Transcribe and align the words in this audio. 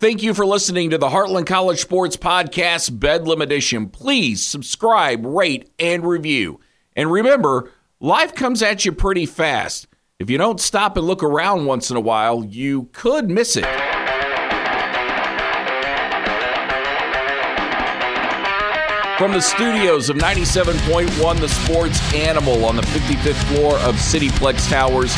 Thank 0.00 0.22
you 0.22 0.32
for 0.32 0.46
listening 0.46 0.90
to 0.90 0.98
the 0.98 1.08
Heartland 1.08 1.46
College 1.46 1.80
Sports 1.80 2.16
Podcast 2.16 3.00
Bedlam 3.00 3.42
Edition. 3.42 3.88
Please 3.88 4.46
subscribe, 4.46 5.26
rate, 5.26 5.72
and 5.76 6.04
review. 6.04 6.60
And 6.94 7.10
remember, 7.10 7.72
life 7.98 8.32
comes 8.32 8.62
at 8.62 8.84
you 8.84 8.92
pretty 8.92 9.26
fast. 9.26 9.88
If 10.20 10.30
you 10.30 10.38
don't 10.38 10.60
stop 10.60 10.96
and 10.96 11.04
look 11.04 11.24
around 11.24 11.66
once 11.66 11.90
in 11.90 11.96
a 11.96 12.00
while, 12.00 12.44
you 12.44 12.84
could 12.92 13.28
miss 13.28 13.56
it. 13.56 13.87
From 19.18 19.32
the 19.32 19.40
studios 19.40 20.10
of 20.10 20.16
97.1 20.16 21.40
The 21.40 21.48
Sports 21.48 22.14
Animal 22.14 22.64
on 22.64 22.76
the 22.76 22.82
55th 22.82 23.34
floor 23.52 23.74
of 23.80 23.96
CityPlex 23.96 24.70
Towers 24.70 25.12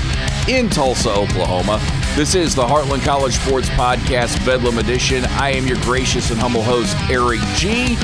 in 0.48 0.70
Tulsa, 0.70 1.10
Oklahoma, 1.10 1.78
this 2.16 2.34
is 2.34 2.54
the 2.54 2.62
Heartland 2.62 3.04
College 3.04 3.34
Sports 3.34 3.68
Podcast 3.68 4.42
Bedlam 4.46 4.78
Edition. 4.78 5.26
I 5.26 5.50
am 5.50 5.66
your 5.66 5.76
gracious 5.82 6.30
and 6.30 6.40
humble 6.40 6.62
host, 6.62 6.96
Erik 7.10 7.40
Gee. 7.56 7.96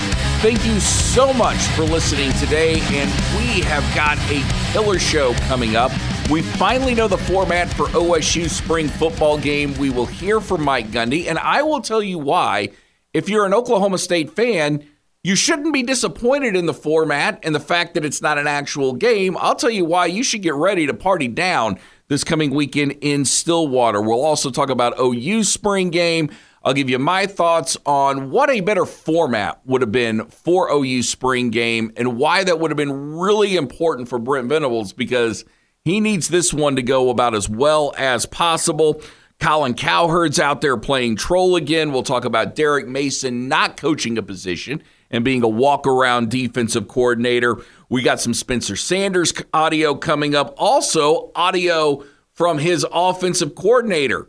Thank 0.42 0.66
you 0.66 0.80
so 0.80 1.32
much 1.32 1.56
for 1.68 1.84
listening 1.84 2.30
today, 2.34 2.80
and 2.92 3.10
we 3.38 3.62
have 3.62 3.82
got 3.94 4.18
a 4.30 4.44
killer 4.74 4.98
show 4.98 5.32
coming 5.48 5.76
up. 5.76 5.92
We 6.28 6.42
finally 6.42 6.94
know 6.94 7.08
the 7.08 7.16
format 7.16 7.70
for 7.72 7.86
OSU 7.86 8.50
spring 8.50 8.88
football 8.88 9.38
game. 9.38 9.72
We 9.78 9.88
will 9.88 10.04
hear 10.04 10.42
from 10.42 10.62
Mike 10.62 10.88
Gundy, 10.88 11.26
and 11.26 11.38
I 11.38 11.62
will 11.62 11.80
tell 11.80 12.02
you 12.02 12.18
why. 12.18 12.68
If 13.14 13.30
you're 13.30 13.46
an 13.46 13.54
Oklahoma 13.54 13.96
State 13.96 14.36
fan, 14.36 14.86
you 15.26 15.34
shouldn't 15.34 15.74
be 15.74 15.82
disappointed 15.82 16.54
in 16.54 16.66
the 16.66 16.72
format 16.72 17.40
and 17.42 17.52
the 17.52 17.58
fact 17.58 17.94
that 17.94 18.04
it's 18.04 18.22
not 18.22 18.38
an 18.38 18.46
actual 18.46 18.92
game. 18.92 19.36
I'll 19.40 19.56
tell 19.56 19.70
you 19.70 19.84
why 19.84 20.06
you 20.06 20.22
should 20.22 20.40
get 20.40 20.54
ready 20.54 20.86
to 20.86 20.94
party 20.94 21.26
down 21.26 21.80
this 22.06 22.22
coming 22.22 22.54
weekend 22.54 22.92
in 23.00 23.24
Stillwater. 23.24 24.00
We'll 24.00 24.24
also 24.24 24.52
talk 24.52 24.70
about 24.70 25.00
OU 25.00 25.42
spring 25.42 25.90
game. 25.90 26.30
I'll 26.62 26.74
give 26.74 26.88
you 26.88 27.00
my 27.00 27.26
thoughts 27.26 27.76
on 27.84 28.30
what 28.30 28.50
a 28.50 28.60
better 28.60 28.86
format 28.86 29.60
would 29.66 29.80
have 29.80 29.90
been 29.90 30.26
for 30.26 30.70
OU 30.70 31.02
spring 31.02 31.50
game 31.50 31.90
and 31.96 32.16
why 32.16 32.44
that 32.44 32.60
would 32.60 32.70
have 32.70 32.78
been 32.78 33.16
really 33.16 33.56
important 33.56 34.08
for 34.08 34.20
Brent 34.20 34.48
Venables 34.48 34.92
because 34.92 35.44
he 35.84 35.98
needs 35.98 36.28
this 36.28 36.54
one 36.54 36.76
to 36.76 36.82
go 36.82 37.10
about 37.10 37.34
as 37.34 37.48
well 37.48 37.92
as 37.98 38.26
possible. 38.26 39.02
Colin 39.40 39.74
Cowherd's 39.74 40.38
out 40.38 40.60
there 40.60 40.76
playing 40.76 41.16
troll 41.16 41.56
again. 41.56 41.90
We'll 41.90 42.04
talk 42.04 42.24
about 42.24 42.54
Derek 42.54 42.86
Mason 42.86 43.48
not 43.48 43.76
coaching 43.76 44.18
a 44.18 44.22
position 44.22 44.84
and 45.10 45.24
being 45.24 45.42
a 45.42 45.48
walk 45.48 45.86
around 45.86 46.30
defensive 46.30 46.88
coordinator. 46.88 47.56
We 47.88 48.02
got 48.02 48.20
some 48.20 48.34
Spencer 48.34 48.76
Sanders 48.76 49.32
audio 49.54 49.94
coming 49.94 50.34
up. 50.34 50.54
Also, 50.58 51.30
audio 51.34 52.04
from 52.32 52.58
his 52.58 52.86
offensive 52.92 53.54
coordinator, 53.54 54.28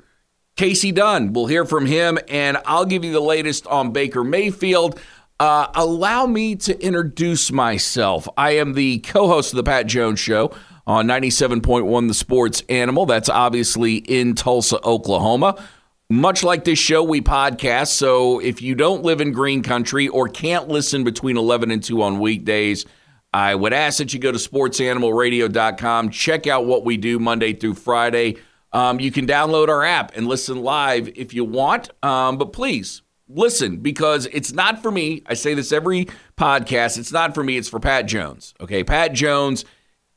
Kasey 0.56 0.94
Dunn. 0.94 1.34
We'll 1.34 1.48
hear 1.48 1.66
from 1.66 1.86
him, 1.86 2.18
and 2.28 2.58
I'll 2.66 2.86
give 2.86 3.04
you 3.04 3.12
the 3.12 3.20
latest 3.20 3.68
on 3.68 3.92
Baker 3.92 4.24
Mayfield. 4.24 5.00
Uh, 5.40 5.68
allow 5.76 6.26
me 6.26 6.56
to 6.56 6.80
introduce 6.84 7.52
myself. 7.52 8.28
I 8.38 8.52
am 8.52 8.74
the 8.74 9.00
co 9.00 9.28
host 9.28 9.54
of 9.54 9.58
The 9.58 9.64
Pat 9.64 9.86
Jones 9.86 10.20
Show 10.20 10.52
on 10.88 11.06
97.1 11.06 12.08
The 12.08 12.14
Sports 12.14 12.64
Animal. 12.70 13.06
That's 13.06 13.30
obviously 13.30 13.98
in 13.98 14.34
Tulsa, 14.34 14.82
Oklahoma. 14.84 15.62
Much 16.10 16.42
like 16.42 16.64
this 16.64 16.80
show, 16.80 17.04
we 17.04 17.20
podcast. 17.20 17.88
So 17.88 18.40
if 18.40 18.62
you 18.62 18.76
don't 18.76 19.04
live 19.04 19.20
in 19.20 19.34
green 19.34 19.62
country 19.62 20.08
or 20.08 20.30
can't 20.30 20.70
listen 20.70 21.04
between 21.04 21.36
11 21.36 21.70
and 21.70 21.84
2 21.84 22.02
on 22.02 22.20
weekdays, 22.20 22.86
I 23.34 23.54
would 23.54 23.74
ask 23.74 23.98
that 23.98 24.14
you 24.14 24.20
go 24.22 24.32
to 24.32 24.38
sportsanimalradio.com, 24.38 26.12
check 26.12 26.48
out 26.48 26.66
what 26.66 26.86
we 26.86 26.96
do 26.96 27.20
Monday 27.20 27.52
through 27.52 27.74
Friday. 27.74 28.38
Um, 28.72 29.02
you 29.02 29.12
can 29.12 29.28
download 29.28 29.68
our 29.68 29.84
app 29.84 30.16
and 30.16 30.28
listen 30.28 30.64
live 30.64 31.10
if 31.10 31.34
you 31.34 31.44
want. 31.44 31.90
Um, 32.02 32.38
but 32.38 32.54
please 32.54 33.02
listen 33.28 33.80
because 33.80 34.28
it's 34.28 34.54
not 34.54 34.82
for 34.82 34.92
me. 34.92 35.24
I 35.26 35.34
say 35.34 35.56
this 35.56 35.74
every 35.74 36.08
podcast. 36.38 36.98
It's 36.98 37.12
not 37.12 37.36
for 37.36 37.44
me, 37.44 37.58
it's 37.58 37.68
for 37.68 37.82
Pat 37.82 38.06
Jones. 38.06 38.54
Okay. 38.62 38.86
Pat 38.86 39.12
Jones 39.12 39.66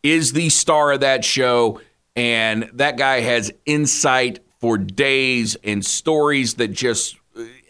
is 0.04 0.34
the 0.34 0.50
star 0.50 0.92
of 0.92 1.00
that 1.00 1.24
show, 1.24 1.80
and 2.14 2.70
that 2.74 2.96
guy 2.96 3.22
has 3.22 3.50
insight 3.66 4.38
for 4.60 4.76
days 4.78 5.56
and 5.64 5.84
stories 5.84 6.54
that 6.54 6.68
just 6.68 7.16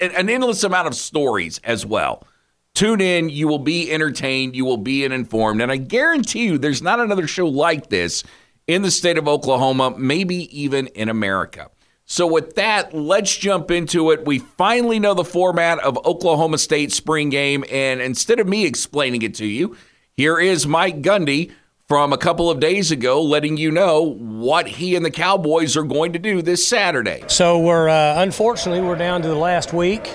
an 0.01 0.28
endless 0.28 0.65
amount 0.65 0.89
of 0.89 0.95
stories 0.95 1.61
as 1.65 1.87
well. 1.87 2.27
Tune 2.75 3.01
in, 3.01 3.28
you 3.28 3.49
will 3.49 3.59
be 3.59 3.91
entertained, 3.91 4.56
you 4.56 4.65
will 4.65 4.77
be 4.77 5.05
informed, 5.05 5.61
and 5.61 5.73
I 5.73 5.77
guarantee 5.77 6.45
you 6.45 6.59
there's 6.59 6.83
not 6.83 7.01
another 7.01 7.27
show 7.27 7.47
like 7.47 7.89
this 7.89 8.25
in 8.67 8.83
the 8.83 8.91
state 8.91 9.19
of 9.19 9.27
Oklahoma, 9.27 9.95
maybe 9.99 10.56
even 10.59 10.87
in 10.89 11.09
America. 11.09 11.71
So, 12.05 12.27
with 12.27 12.56
that, 12.56 12.93
let's 12.93 13.37
jump 13.37 13.71
into 13.71 14.11
it. 14.11 14.25
We 14.25 14.41
finally 14.41 14.99
know 14.99 15.15
the 15.15 15.25
format 15.25 15.78
of 15.78 15.97
Oklahoma 16.05 16.59
State 16.59 16.93
spring 16.93 17.28
game, 17.28 17.65
and 17.71 18.01
instead 18.01 18.41
of 18.41 18.49
me 18.49 18.67
explaining 18.67 19.22
it 19.22 19.34
to 19.37 19.47
you, 19.47 19.77
here 20.17 20.39
is 20.39 20.67
Mike 20.67 21.03
Gundy 21.03 21.53
from 21.91 22.12
a 22.12 22.17
couple 22.17 22.49
of 22.49 22.61
days 22.61 22.93
ago, 22.93 23.21
letting 23.21 23.56
you 23.56 23.69
know 23.69 24.15
what 24.15 24.69
he 24.69 24.95
and 24.95 25.05
the 25.05 25.11
Cowboys 25.11 25.77
are 25.77 25.83
going 25.83 26.12
to 26.12 26.21
do 26.21 26.41
this 26.41 26.65
Saturday. 26.69 27.25
So 27.27 27.59
we're 27.59 27.89
uh, 27.89 28.23
unfortunately 28.23 28.81
we're 28.81 28.95
down 28.95 29.23
to 29.23 29.28
the 29.28 29.34
last 29.34 29.73
week. 29.73 30.09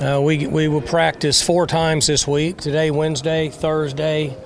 Uh, 0.00 0.20
we 0.20 0.48
we 0.48 0.66
will 0.66 0.80
practice 0.80 1.40
four 1.40 1.68
times 1.68 2.08
this 2.08 2.26
week. 2.26 2.56
Today, 2.56 2.90
Wednesday, 2.90 3.50
Thursday 3.50 4.36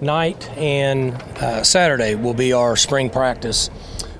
night, 0.00 0.50
and 0.58 1.12
uh, 1.38 1.62
Saturday 1.62 2.16
will 2.16 2.34
be 2.34 2.52
our 2.52 2.74
spring 2.74 3.08
practice 3.08 3.70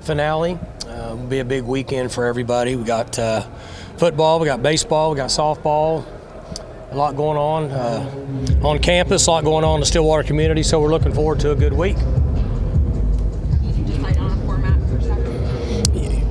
finale. 0.03 0.61
Uh, 0.87 1.17
will 1.17 1.27
be 1.27 1.41
a 1.41 1.45
big 1.45 1.65
weekend 1.65 2.13
for 2.13 2.27
everybody. 2.27 2.77
We 2.77 2.85
got 2.85 3.19
uh, 3.19 3.41
football, 3.97 4.39
we 4.39 4.47
got 4.47 4.63
baseball, 4.63 5.11
we 5.11 5.17
got 5.17 5.31
softball, 5.31 6.07
a 6.93 6.97
lot 6.97 7.17
going 7.17 7.39
on 7.39 7.71
uh, 7.71 8.67
on 8.67 8.79
campus, 8.79 9.27
a 9.27 9.31
lot 9.31 9.45
going 9.45 9.65
on 9.65 9.77
in 9.77 9.81
the 9.81 9.87
Stillwater 9.87 10.23
community. 10.23 10.63
So 10.63 10.81
we're 10.81 10.91
looking 10.91 11.13
forward 11.13 11.41
to 11.41 11.53
a 11.53 11.55
good 11.55 11.73
week. 11.73 11.97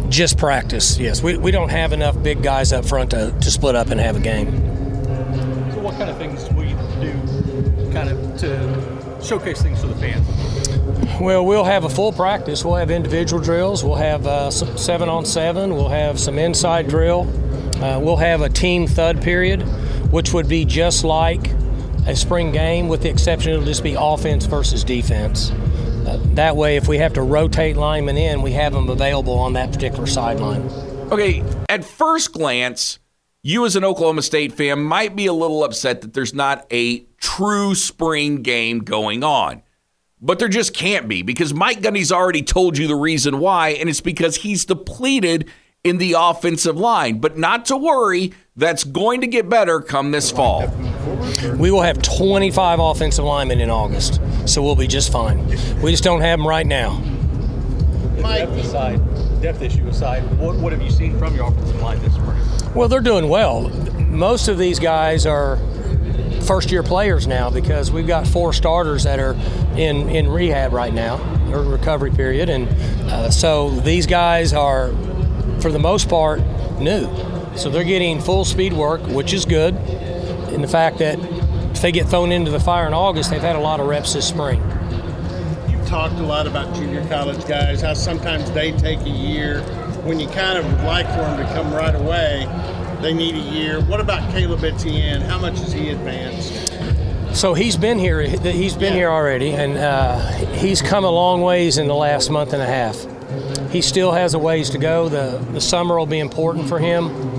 Just 0.09 0.37
practice, 0.37 0.99
yes. 0.99 1.23
We, 1.23 1.37
we 1.37 1.51
don't 1.51 1.69
have 1.69 1.93
enough 1.93 2.21
big 2.21 2.43
guys 2.43 2.73
up 2.73 2.83
front 2.83 3.11
to, 3.11 3.33
to 3.39 3.51
split 3.51 3.75
up 3.75 3.91
and 3.91 3.99
have 3.99 4.17
a 4.17 4.19
game. 4.19 4.51
So, 5.71 5.79
what 5.79 5.95
kind 5.95 6.09
of 6.09 6.17
things 6.17 6.49
will 6.51 6.65
you 6.65 6.75
do 6.99 7.91
kind 7.93 8.09
of 8.09 8.37
to 8.39 9.23
showcase 9.23 9.61
things 9.61 9.79
to 9.81 9.87
the 9.87 9.95
fans? 9.95 10.27
Well, 11.21 11.45
we'll 11.45 11.63
have 11.63 11.85
a 11.85 11.89
full 11.89 12.11
practice. 12.11 12.65
We'll 12.65 12.75
have 12.75 12.91
individual 12.91 13.41
drills. 13.41 13.85
We'll 13.85 13.95
have 13.95 14.27
uh, 14.27 14.51
seven 14.51 15.07
on 15.07 15.25
seven. 15.25 15.75
We'll 15.75 15.89
have 15.89 16.19
some 16.19 16.37
inside 16.37 16.89
drill. 16.89 17.21
Uh, 17.81 17.97
we'll 17.97 18.17
have 18.17 18.41
a 18.41 18.49
team 18.49 18.87
thud 18.87 19.21
period 19.21 19.65
which 20.11 20.33
would 20.33 20.47
be 20.47 20.65
just 20.65 21.03
like 21.03 21.51
a 22.07 22.15
spring 22.15 22.51
game, 22.51 22.87
with 22.87 23.01
the 23.01 23.09
exception 23.09 23.53
it'll 23.53 23.65
just 23.65 23.83
be 23.83 23.95
offense 23.97 24.45
versus 24.45 24.83
defense. 24.83 25.51
Uh, 25.51 26.19
that 26.33 26.55
way, 26.55 26.75
if 26.75 26.87
we 26.87 26.97
have 26.97 27.13
to 27.13 27.21
rotate 27.21 27.77
linemen 27.77 28.17
in, 28.17 28.41
we 28.41 28.51
have 28.51 28.73
them 28.73 28.89
available 28.89 29.37
on 29.37 29.53
that 29.53 29.71
particular 29.71 30.07
sideline. 30.07 30.61
Okay, 31.11 31.43
at 31.69 31.83
first 31.83 32.33
glance, 32.33 32.99
you 33.43 33.65
as 33.65 33.75
an 33.75 33.83
Oklahoma 33.83 34.21
State 34.21 34.53
fan 34.53 34.81
might 34.81 35.15
be 35.15 35.25
a 35.25 35.33
little 35.33 35.63
upset 35.63 36.01
that 36.01 36.13
there's 36.13 36.33
not 36.33 36.65
a 36.71 36.99
true 37.17 37.75
spring 37.75 38.41
game 38.41 38.79
going 38.79 39.23
on. 39.23 39.61
But 40.23 40.37
there 40.37 40.47
just 40.47 40.75
can't 40.75 41.07
be 41.07 41.23
because 41.23 41.51
Mike 41.51 41.81
Gundy's 41.81 42.11
already 42.11 42.43
told 42.43 42.77
you 42.77 42.87
the 42.87 42.95
reason 42.95 43.39
why, 43.39 43.69
and 43.69 43.89
it's 43.89 44.01
because 44.01 44.37
he's 44.37 44.65
depleted 44.65 45.49
in 45.83 45.97
the 45.97 46.15
offensive 46.17 46.77
line. 46.77 47.19
But 47.19 47.37
not 47.37 47.65
to 47.65 47.77
worry, 47.77 48.33
that's 48.55 48.83
going 48.83 49.21
to 49.21 49.27
get 49.27 49.49
better 49.49 49.81
come 49.81 50.11
this 50.11 50.31
fall. 50.31 50.67
We 51.57 51.71
will 51.71 51.81
have 51.81 52.01
25 52.01 52.79
offensive 52.79 53.25
linemen 53.25 53.59
in 53.59 53.69
August, 53.69 54.19
so 54.45 54.61
we'll 54.61 54.75
be 54.75 54.87
just 54.87 55.11
fine. 55.11 55.45
We 55.81 55.91
just 55.91 56.03
don't 56.03 56.21
have 56.21 56.39
them 56.39 56.47
right 56.47 56.65
now. 56.65 56.99
Depth 58.17 58.51
aside, 58.53 59.41
depth 59.41 59.61
issue 59.61 59.87
aside, 59.87 60.21
what, 60.37 60.55
what 60.57 60.71
have 60.71 60.81
you 60.81 60.91
seen 60.91 61.17
from 61.17 61.35
your 61.35 61.47
offensive 61.47 61.81
line 61.81 61.99
this 62.01 62.13
spring? 62.13 62.39
Well, 62.75 62.87
they're 62.87 63.01
doing 63.01 63.27
well. 63.27 63.69
Most 63.99 64.47
of 64.47 64.57
these 64.57 64.79
guys 64.79 65.25
are 65.25 65.57
first 66.41 66.71
year 66.71 66.83
players 66.83 67.27
now 67.27 67.49
because 67.49 67.91
we've 67.91 68.07
got 68.07 68.27
four 68.27 68.53
starters 68.53 69.03
that 69.03 69.19
are 69.19 69.33
in, 69.75 70.09
in 70.09 70.27
rehab 70.29 70.73
right 70.73 70.93
now, 70.93 71.17
or 71.51 71.63
recovery 71.63 72.11
period. 72.11 72.49
And 72.49 72.67
uh, 73.09 73.31
so 73.31 73.69
these 73.69 74.05
guys 74.05 74.53
are, 74.53 74.91
for 75.61 75.71
the 75.71 75.79
most 75.79 76.09
part, 76.09 76.41
new. 76.79 77.09
So 77.55 77.69
they're 77.69 77.83
getting 77.83 78.19
full 78.19 78.45
speed 78.45 78.73
work, 78.73 79.01
which 79.07 79.33
is 79.33 79.45
good. 79.45 79.75
In 80.51 80.61
the 80.61 80.67
fact 80.67 80.97
that 80.99 81.19
if 81.71 81.81
they 81.81 81.91
get 81.91 82.07
thrown 82.07 82.31
into 82.31 82.51
the 82.51 82.59
fire 82.59 82.87
in 82.87 82.93
August, 82.93 83.29
they've 83.29 83.41
had 83.41 83.55
a 83.55 83.59
lot 83.59 83.79
of 83.79 83.87
reps 83.87 84.13
this 84.13 84.27
spring. 84.27 84.59
You've 85.69 85.85
talked 85.87 86.15
a 86.15 86.23
lot 86.23 86.47
about 86.47 86.75
junior 86.75 87.07
college 87.07 87.45
guys, 87.47 87.81
how 87.81 87.93
sometimes 87.93 88.51
they 88.51 88.71
take 88.73 88.99
a 89.01 89.09
year. 89.09 89.61
When 90.03 90.19
you 90.19 90.27
kind 90.27 90.57
of 90.57 90.65
would 90.65 90.83
like 90.83 91.05
for 91.07 91.17
them 91.17 91.37
to 91.37 91.53
come 91.53 91.73
right 91.73 91.93
away, 91.93 92.47
they 93.01 93.13
need 93.13 93.35
a 93.35 93.39
year. 93.39 93.81
What 93.81 93.99
about 93.99 94.31
Caleb 94.31 94.63
Etienne? 94.63 95.21
How 95.21 95.39
much 95.39 95.59
has 95.59 95.71
he 95.71 95.89
advanced? 95.89 96.71
So 97.35 97.53
he's 97.53 97.77
been 97.77 97.97
here. 97.97 98.21
He's 98.21 98.75
been 98.75 98.93
yeah. 98.93 98.99
here 98.99 99.09
already, 99.09 99.51
and 99.51 99.77
uh, 99.77 100.19
he's 100.53 100.81
come 100.81 101.05
a 101.05 101.09
long 101.09 101.41
ways 101.41 101.77
in 101.77 101.87
the 101.87 101.95
last 101.95 102.29
month 102.29 102.53
and 102.53 102.61
a 102.61 102.65
half. 102.65 103.05
He 103.71 103.81
still 103.81 104.11
has 104.11 104.33
a 104.33 104.39
ways 104.39 104.69
to 104.71 104.77
go. 104.77 105.09
The 105.09 105.37
the 105.51 105.61
summer 105.61 105.97
will 105.97 106.05
be 106.05 106.19
important 106.19 106.67
for 106.67 106.79
him 106.79 107.31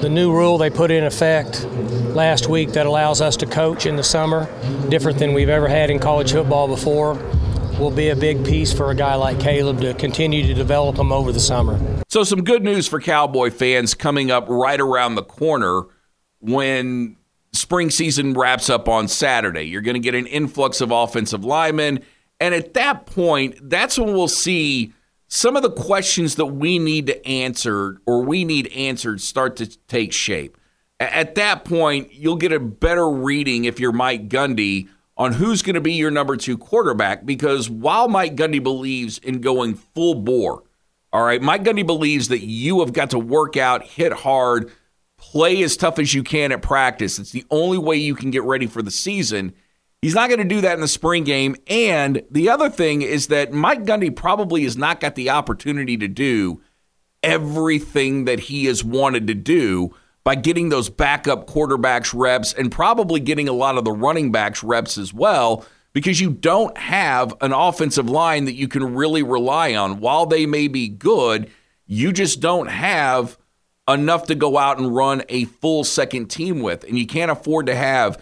the 0.00 0.10
new 0.10 0.30
rule 0.30 0.58
they 0.58 0.70
put 0.70 0.90
in 0.90 1.04
effect 1.04 1.64
last 2.14 2.48
week 2.48 2.72
that 2.72 2.86
allows 2.86 3.20
us 3.20 3.36
to 3.38 3.46
coach 3.46 3.86
in 3.86 3.96
the 3.96 4.04
summer, 4.04 4.46
different 4.88 5.18
than 5.18 5.32
we've 5.32 5.48
ever 5.48 5.68
had 5.68 5.90
in 5.90 5.98
college 5.98 6.32
football 6.32 6.68
before, 6.68 7.14
will 7.78 7.90
be 7.90 8.10
a 8.10 8.16
big 8.16 8.44
piece 8.44 8.72
for 8.72 8.90
a 8.90 8.94
guy 8.94 9.14
like 9.14 9.40
Caleb 9.40 9.80
to 9.80 9.94
continue 9.94 10.46
to 10.46 10.54
develop 10.54 10.96
him 10.96 11.12
over 11.12 11.32
the 11.32 11.40
summer. 11.40 11.80
So, 12.08 12.24
some 12.24 12.44
good 12.44 12.62
news 12.62 12.86
for 12.86 13.00
Cowboy 13.00 13.50
fans 13.50 13.94
coming 13.94 14.30
up 14.30 14.46
right 14.48 14.80
around 14.80 15.14
the 15.14 15.22
corner 15.22 15.82
when 16.40 17.16
spring 17.52 17.90
season 17.90 18.34
wraps 18.34 18.68
up 18.68 18.88
on 18.88 19.08
Saturday. 19.08 19.62
You're 19.62 19.82
going 19.82 19.94
to 19.94 20.00
get 20.00 20.14
an 20.14 20.26
influx 20.26 20.80
of 20.80 20.90
offensive 20.90 21.44
linemen. 21.44 22.04
And 22.38 22.54
at 22.54 22.74
that 22.74 23.06
point, 23.06 23.56
that's 23.62 23.98
when 23.98 24.12
we'll 24.12 24.28
see 24.28 24.92
some 25.28 25.56
of 25.56 25.62
the 25.62 25.70
questions 25.70 26.36
that 26.36 26.46
we 26.46 26.78
need 26.78 27.06
to 27.06 27.26
answer 27.26 28.00
or 28.06 28.22
we 28.22 28.44
need 28.44 28.68
answered 28.68 29.20
start 29.20 29.56
to 29.56 29.66
take 29.86 30.12
shape. 30.12 30.56
At 30.98 31.34
that 31.34 31.64
point, 31.64 32.12
you'll 32.12 32.36
get 32.36 32.52
a 32.52 32.60
better 32.60 33.08
reading 33.08 33.64
if 33.64 33.78
you're 33.78 33.92
Mike 33.92 34.28
Gundy 34.28 34.88
on 35.16 35.32
who's 35.32 35.62
going 35.62 35.74
to 35.74 35.80
be 35.80 35.94
your 35.94 36.10
number 36.10 36.36
two 36.36 36.56
quarterback 36.56 37.26
because 37.26 37.68
while 37.68 38.08
Mike 38.08 38.36
Gundy 38.36 38.62
believes 38.62 39.18
in 39.18 39.40
going 39.40 39.74
full 39.74 40.14
bore, 40.14 40.62
all 41.12 41.24
right, 41.24 41.40
Mike 41.40 41.64
Gundy 41.64 41.86
believes 41.86 42.28
that 42.28 42.44
you 42.44 42.80
have 42.80 42.92
got 42.92 43.10
to 43.10 43.18
work 43.18 43.56
out, 43.56 43.84
hit 43.84 44.12
hard, 44.12 44.70
play 45.16 45.62
as 45.62 45.76
tough 45.76 45.98
as 45.98 46.12
you 46.14 46.22
can 46.22 46.52
at 46.52 46.62
practice. 46.62 47.18
It's 47.18 47.32
the 47.32 47.46
only 47.50 47.78
way 47.78 47.96
you 47.96 48.14
can 48.14 48.30
get 48.30 48.42
ready 48.42 48.66
for 48.66 48.82
the 48.82 48.90
season. 48.90 49.54
He's 50.02 50.14
not 50.14 50.28
going 50.28 50.38
to 50.40 50.44
do 50.44 50.60
that 50.60 50.74
in 50.74 50.80
the 50.80 50.88
spring 50.88 51.24
game. 51.24 51.56
And 51.66 52.22
the 52.30 52.48
other 52.50 52.70
thing 52.70 53.02
is 53.02 53.28
that 53.28 53.52
Mike 53.52 53.84
Gundy 53.84 54.14
probably 54.14 54.64
has 54.64 54.76
not 54.76 55.00
got 55.00 55.14
the 55.14 55.30
opportunity 55.30 55.96
to 55.96 56.08
do 56.08 56.60
everything 57.22 58.24
that 58.26 58.40
he 58.40 58.66
has 58.66 58.84
wanted 58.84 59.26
to 59.26 59.34
do 59.34 59.94
by 60.22 60.34
getting 60.34 60.68
those 60.68 60.88
backup 60.88 61.46
quarterbacks 61.46 62.12
reps 62.14 62.52
and 62.52 62.70
probably 62.70 63.20
getting 63.20 63.48
a 63.48 63.52
lot 63.52 63.78
of 63.78 63.84
the 63.84 63.92
running 63.92 64.32
backs 64.32 64.62
reps 64.62 64.98
as 64.98 65.12
well 65.14 65.64
because 65.92 66.20
you 66.20 66.30
don't 66.30 66.76
have 66.76 67.34
an 67.40 67.52
offensive 67.52 68.10
line 68.10 68.44
that 68.44 68.54
you 68.54 68.68
can 68.68 68.94
really 68.94 69.22
rely 69.22 69.74
on. 69.74 69.98
While 69.98 70.26
they 70.26 70.44
may 70.44 70.68
be 70.68 70.88
good, 70.88 71.50
you 71.86 72.12
just 72.12 72.40
don't 72.40 72.68
have 72.68 73.38
enough 73.88 74.26
to 74.26 74.34
go 74.34 74.58
out 74.58 74.78
and 74.78 74.94
run 74.94 75.22
a 75.28 75.44
full 75.44 75.84
second 75.84 76.26
team 76.26 76.60
with. 76.60 76.84
And 76.84 76.98
you 76.98 77.06
can't 77.06 77.30
afford 77.30 77.66
to 77.66 77.74
have 77.74 78.20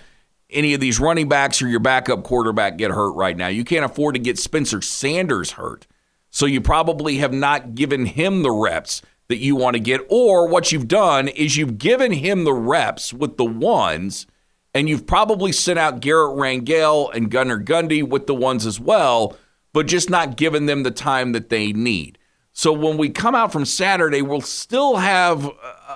any 0.54 0.74
of 0.74 0.80
these 0.80 1.00
running 1.00 1.28
backs 1.28 1.60
or 1.60 1.68
your 1.68 1.80
backup 1.80 2.24
quarterback 2.24 2.76
get 2.76 2.90
hurt 2.90 3.12
right 3.12 3.36
now. 3.36 3.48
You 3.48 3.64
can't 3.64 3.84
afford 3.84 4.14
to 4.14 4.20
get 4.20 4.38
Spencer 4.38 4.80
Sanders 4.80 5.52
hurt. 5.52 5.86
So 6.30 6.46
you 6.46 6.60
probably 6.60 7.18
have 7.18 7.32
not 7.32 7.74
given 7.74 8.06
him 8.06 8.42
the 8.42 8.50
reps 8.50 9.02
that 9.28 9.38
you 9.38 9.56
want 9.56 9.74
to 9.74 9.80
get. 9.80 10.00
Or 10.08 10.48
what 10.48 10.72
you've 10.72 10.88
done 10.88 11.28
is 11.28 11.56
you've 11.56 11.78
given 11.78 12.12
him 12.12 12.44
the 12.44 12.52
reps 12.52 13.12
with 13.12 13.36
the 13.36 13.44
ones, 13.44 14.26
and 14.74 14.88
you've 14.88 15.06
probably 15.06 15.52
sent 15.52 15.78
out 15.78 16.00
Garrett 16.00 16.36
Rangel 16.36 17.14
and 17.14 17.30
Gunnar 17.30 17.60
Gundy 17.60 18.06
with 18.06 18.26
the 18.26 18.34
ones 18.34 18.66
as 18.66 18.80
well, 18.80 19.36
but 19.72 19.86
just 19.86 20.10
not 20.10 20.36
given 20.36 20.66
them 20.66 20.82
the 20.82 20.90
time 20.90 21.32
that 21.32 21.48
they 21.48 21.72
need. 21.72 22.18
So 22.52 22.72
when 22.72 22.96
we 22.96 23.10
come 23.10 23.34
out 23.34 23.52
from 23.52 23.64
Saturday, 23.64 24.22
we'll 24.22 24.40
still 24.40 24.96
have 24.96 25.50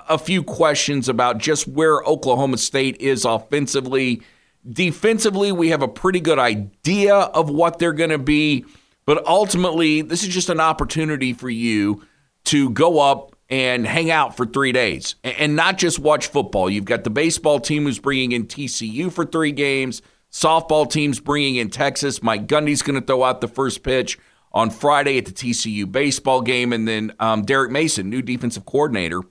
a 0.09 0.17
few 0.17 0.43
questions 0.43 1.07
about 1.07 1.37
just 1.37 1.67
where 1.67 2.03
Oklahoma 2.03 2.57
State 2.57 2.97
is 2.99 3.23
offensively. 3.23 4.21
Defensively, 4.67 5.51
we 5.51 5.69
have 5.69 5.81
a 5.81 5.87
pretty 5.87 6.19
good 6.19 6.39
idea 6.39 7.15
of 7.15 7.49
what 7.49 7.79
they're 7.79 7.93
going 7.93 8.09
to 8.09 8.17
be, 8.17 8.65
but 9.05 9.25
ultimately, 9.25 10.01
this 10.01 10.23
is 10.23 10.29
just 10.29 10.49
an 10.49 10.59
opportunity 10.59 11.33
for 11.33 11.49
you 11.49 12.05
to 12.45 12.69
go 12.71 12.99
up 12.99 13.35
and 13.49 13.87
hang 13.87 14.11
out 14.11 14.37
for 14.37 14.45
three 14.45 14.71
days 14.71 15.15
and 15.23 15.55
not 15.55 15.77
just 15.77 15.97
watch 15.97 16.27
football. 16.27 16.69
You've 16.69 16.85
got 16.85 17.03
the 17.03 17.09
baseball 17.09 17.59
team 17.59 17.83
who's 17.83 17.99
bringing 17.99 18.31
in 18.31 18.45
TCU 18.45 19.11
for 19.11 19.25
three 19.25 19.51
games, 19.51 20.01
softball 20.31 20.89
team's 20.89 21.19
bringing 21.19 21.55
in 21.55 21.69
Texas. 21.69 22.21
Mike 22.21 22.47
Gundy's 22.47 22.81
going 22.81 22.99
to 22.99 23.05
throw 23.05 23.23
out 23.23 23.41
the 23.41 23.47
first 23.47 23.81
pitch 23.81 24.19
on 24.51 24.69
Friday 24.69 25.17
at 25.17 25.25
the 25.25 25.31
TCU 25.31 25.91
baseball 25.91 26.41
game. 26.41 26.73
And 26.73 26.87
then 26.87 27.13
um, 27.19 27.43
Derek 27.43 27.71
Mason, 27.71 28.09
new 28.09 28.21
defensive 28.21 28.65
coordinator, 28.65 29.21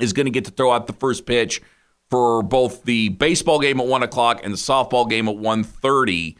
is 0.00 0.12
going 0.12 0.26
to 0.26 0.32
get 0.32 0.44
to 0.46 0.50
throw 0.50 0.72
out 0.72 0.86
the 0.86 0.92
first 0.92 1.26
pitch 1.26 1.60
for 2.10 2.42
both 2.42 2.84
the 2.84 3.10
baseball 3.10 3.58
game 3.58 3.80
at 3.80 3.86
1 3.86 4.02
o'clock 4.02 4.40
and 4.42 4.52
the 4.52 4.58
softball 4.58 5.08
game 5.08 5.28
at 5.28 5.36
1.30 5.36 6.36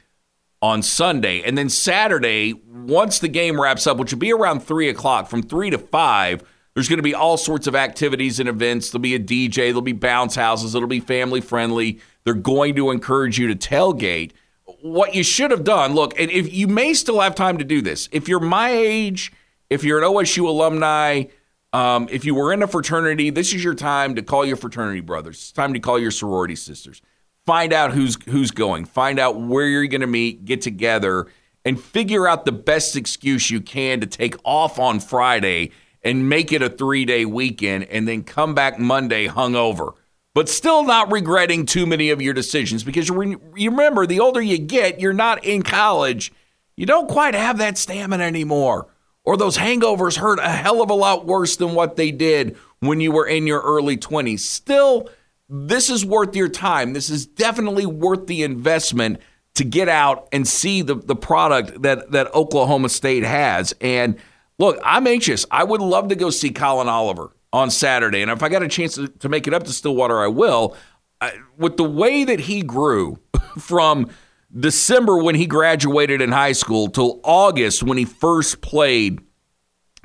on 0.63 0.83
Sunday. 0.83 1.43
And 1.43 1.57
then 1.57 1.69
Saturday, 1.69 2.55
once 2.67 3.19
the 3.19 3.29
game 3.29 3.61
wraps 3.61 3.87
up, 3.87 3.99
which 3.99 4.13
will 4.13 4.19
be 4.19 4.33
around 4.33 4.61
3 4.61 4.89
o'clock, 4.89 5.29
from 5.29 5.43
3 5.43 5.71
to 5.71 5.79
5, 5.79 6.43
there's 6.75 6.89
going 6.89 6.99
to 6.99 7.03
be 7.03 7.15
all 7.15 7.37
sorts 7.37 7.67
of 7.67 7.75
activities 7.75 8.41
and 8.41 8.49
events. 8.49 8.91
There'll 8.91 9.03
be 9.03 9.15
a 9.15 9.21
DJ, 9.21 9.55
there'll 9.55 9.83
be 9.83 9.93
bounce 9.93 10.37
houses, 10.37 10.75
it'll 10.75 10.89
be 10.89 11.01
family 11.01 11.41
friendly. 11.41 12.01
They're 12.25 12.35
going 12.35 12.75
to 12.77 12.91
encourage 12.91 13.39
you 13.39 13.49
to 13.49 13.57
tailgate 13.57 14.33
what 14.81 15.15
you 15.15 15.23
should 15.23 15.51
have 15.51 15.65
done, 15.65 15.95
look, 15.95 16.19
and 16.19 16.31
if 16.31 16.53
you 16.53 16.69
may 16.69 16.95
still 16.95 17.21
have 17.21 17.35
time 17.35 17.59
to 17.59 17.65
do 17.65 17.81
this, 17.81 18.09
if 18.13 18.29
you're 18.29 18.41
my 18.41 18.71
age, 18.71 19.33
if 19.71 19.83
you're 19.83 19.99
an 19.99 20.05
OSU 20.05 20.47
alumni, 20.47 21.25
um, 21.73 22.09
if 22.11 22.25
you 22.25 22.35
were 22.35 22.53
in 22.53 22.63
a 22.63 22.67
fraternity, 22.67 23.31
this 23.31 23.53
is 23.53 23.63
your 23.63 23.75
time 23.75 24.15
to 24.15 24.23
call 24.23 24.45
your 24.45 24.57
fraternity 24.57 25.01
brothers. 25.01 25.37
It's 25.37 25.53
time 25.53 25.75
to 25.75 25.81
call 25.81 25.99
your 25.99 26.11
sorority 26.11 26.57
sisters. 26.57 27.03
Find 27.47 27.73
out 27.73 27.93
who's 27.93 28.19
who's 28.27 28.51
going. 28.51 28.85
Find 28.85 29.19
out 29.19 29.41
where 29.41 29.67
you're 29.67 29.87
going 29.87 30.03
to 30.03 30.07
meet. 30.07 30.45
Get 30.45 30.61
together 30.61 31.29
and 31.65 31.81
figure 31.81 32.29
out 32.29 32.45
the 32.45 32.53
best 32.53 32.97
excuse 32.97 33.51
you 33.51 33.61
can 33.61 34.01
to 34.01 34.07
take 34.07 34.37
off 34.45 34.79
on 34.79 35.01
Friday 35.01 35.71
and 36.03 36.29
make 36.29 36.53
it 36.53 36.63
a 36.63 36.69
three 36.69 37.05
day 37.05 37.25
weekend, 37.25 37.85
and 37.85 38.07
then 38.07 38.23
come 38.23 38.55
back 38.55 38.79
Monday 38.79 39.27
hungover 39.27 39.95
but 40.39 40.49
still 40.49 40.85
not 40.85 41.11
regretting 41.11 41.67
too 41.67 41.85
many 41.85 42.11
of 42.11 42.23
your 42.23 42.33
decisions 42.33 42.85
because 42.85 43.09
you 43.09 43.41
remember 43.57 44.07
the 44.07 44.21
older 44.21 44.41
you 44.41 44.57
get, 44.57 45.01
you're 45.01 45.13
not 45.13 45.45
in 45.45 45.65
college. 45.65 46.33
You 46.77 46.87
don't 46.87 47.11
quite 47.11 47.35
have 47.35 47.59
that 47.59 47.77
stamina 47.77 48.23
anymore. 48.23 48.87
Or 49.29 49.37
those 49.37 49.59
hangovers 49.59 50.17
hurt 50.17 50.39
a 50.39 50.49
hell 50.49 50.81
of 50.81 50.89
a 50.89 50.95
lot 50.95 51.27
worse 51.27 51.57
than 51.57 51.75
what 51.75 51.97
they 51.97 52.11
did 52.11 52.57
when 52.81 52.99
you 52.99 53.13
were 53.13 53.27
in 53.27 53.47
your 53.47 53.61
early 53.61 53.99
20s. 53.99 54.41
Still, 54.41 55.11
this 55.51 55.91
is 55.91 56.03
worth 56.03 56.35
your 56.35 56.49
time. 56.49 56.95
This 56.95 57.11
is 57.11 57.27
definitely 57.27 57.85
worth 57.85 58.27
the 58.27 58.43
investment 58.43 59.21
to 59.57 59.65
get 59.65 59.87
out 59.87 60.29
and 60.33 60.49
see 60.49 60.81
the, 60.81 60.95
the 60.95 61.15
product 61.15 61.83
that, 61.83 62.11
that 62.13 62.35
Oklahoma 62.35 62.89
State 62.89 63.23
has. 63.23 63.75
And 63.83 64.17
look, 64.59 64.81
I'm 64.83 65.07
anxious. 65.07 65.45
I 65.51 65.63
would 65.63 65.83
love 65.83 66.09
to 66.09 66.15
go 66.15 66.31
see 66.31 66.49
Collin 66.49 66.89
Oliver 66.89 67.31
on 67.53 67.71
Saturday. 67.71 68.23
And 68.23 68.31
if 68.31 68.43
I 68.43 68.49
got 68.49 68.63
a 68.63 68.69
chance 68.69 68.95
to, 68.95 69.09
to 69.09 69.29
make 69.29 69.47
it 69.47 69.53
up 69.53 69.65
to 69.65 69.75
Stillwater, 69.75 70.21
I 70.21 70.29
will. 70.29 70.75
I, 71.21 71.35
with 71.59 71.77
the 71.77 71.85
way 71.85 72.25
that 72.25 72.41
he 72.41 72.63
grew 72.63 73.19
from 73.59 74.09
December 74.57 75.19
when 75.19 75.35
he 75.35 75.47
graduated 75.47 76.23
in 76.23 76.33
high 76.33 76.53
school 76.53 76.89
till 76.89 77.21
August 77.23 77.83
when 77.83 77.99
he 77.99 78.05
first 78.05 78.61
played 78.61 79.21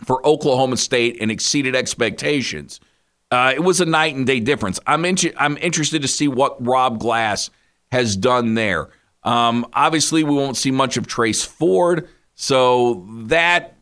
for 0.04 0.26
Oklahoma 0.28 0.78
State 0.78 1.18
and 1.22 1.32
exceeded 1.32 1.76
expectations, 1.76 2.80
uh, 3.32 3.54
it 3.56 3.62
was 3.62 3.80
a 3.80 3.86
night 3.86 4.16
and 4.16 4.28
day 4.28 4.40
difference. 4.40 4.80
I'm 4.86 5.06
I'm 5.38 5.58
interested 5.58 6.02
to 6.02 6.08
see 6.08 6.28
what 6.28 6.64
Rob 6.66 7.00
Glass 7.00 7.50
has 7.92 8.18
done 8.18 8.56
there. 8.56 8.90
Um, 9.24 9.66
obviously, 9.74 10.24
we 10.24 10.36
won't 10.36 10.58
see 10.58 10.72
much 10.72 10.98
of 10.98 11.08
Trace 11.08 11.44
Ford, 11.44 12.10
so 12.36 13.08
that 13.28 13.78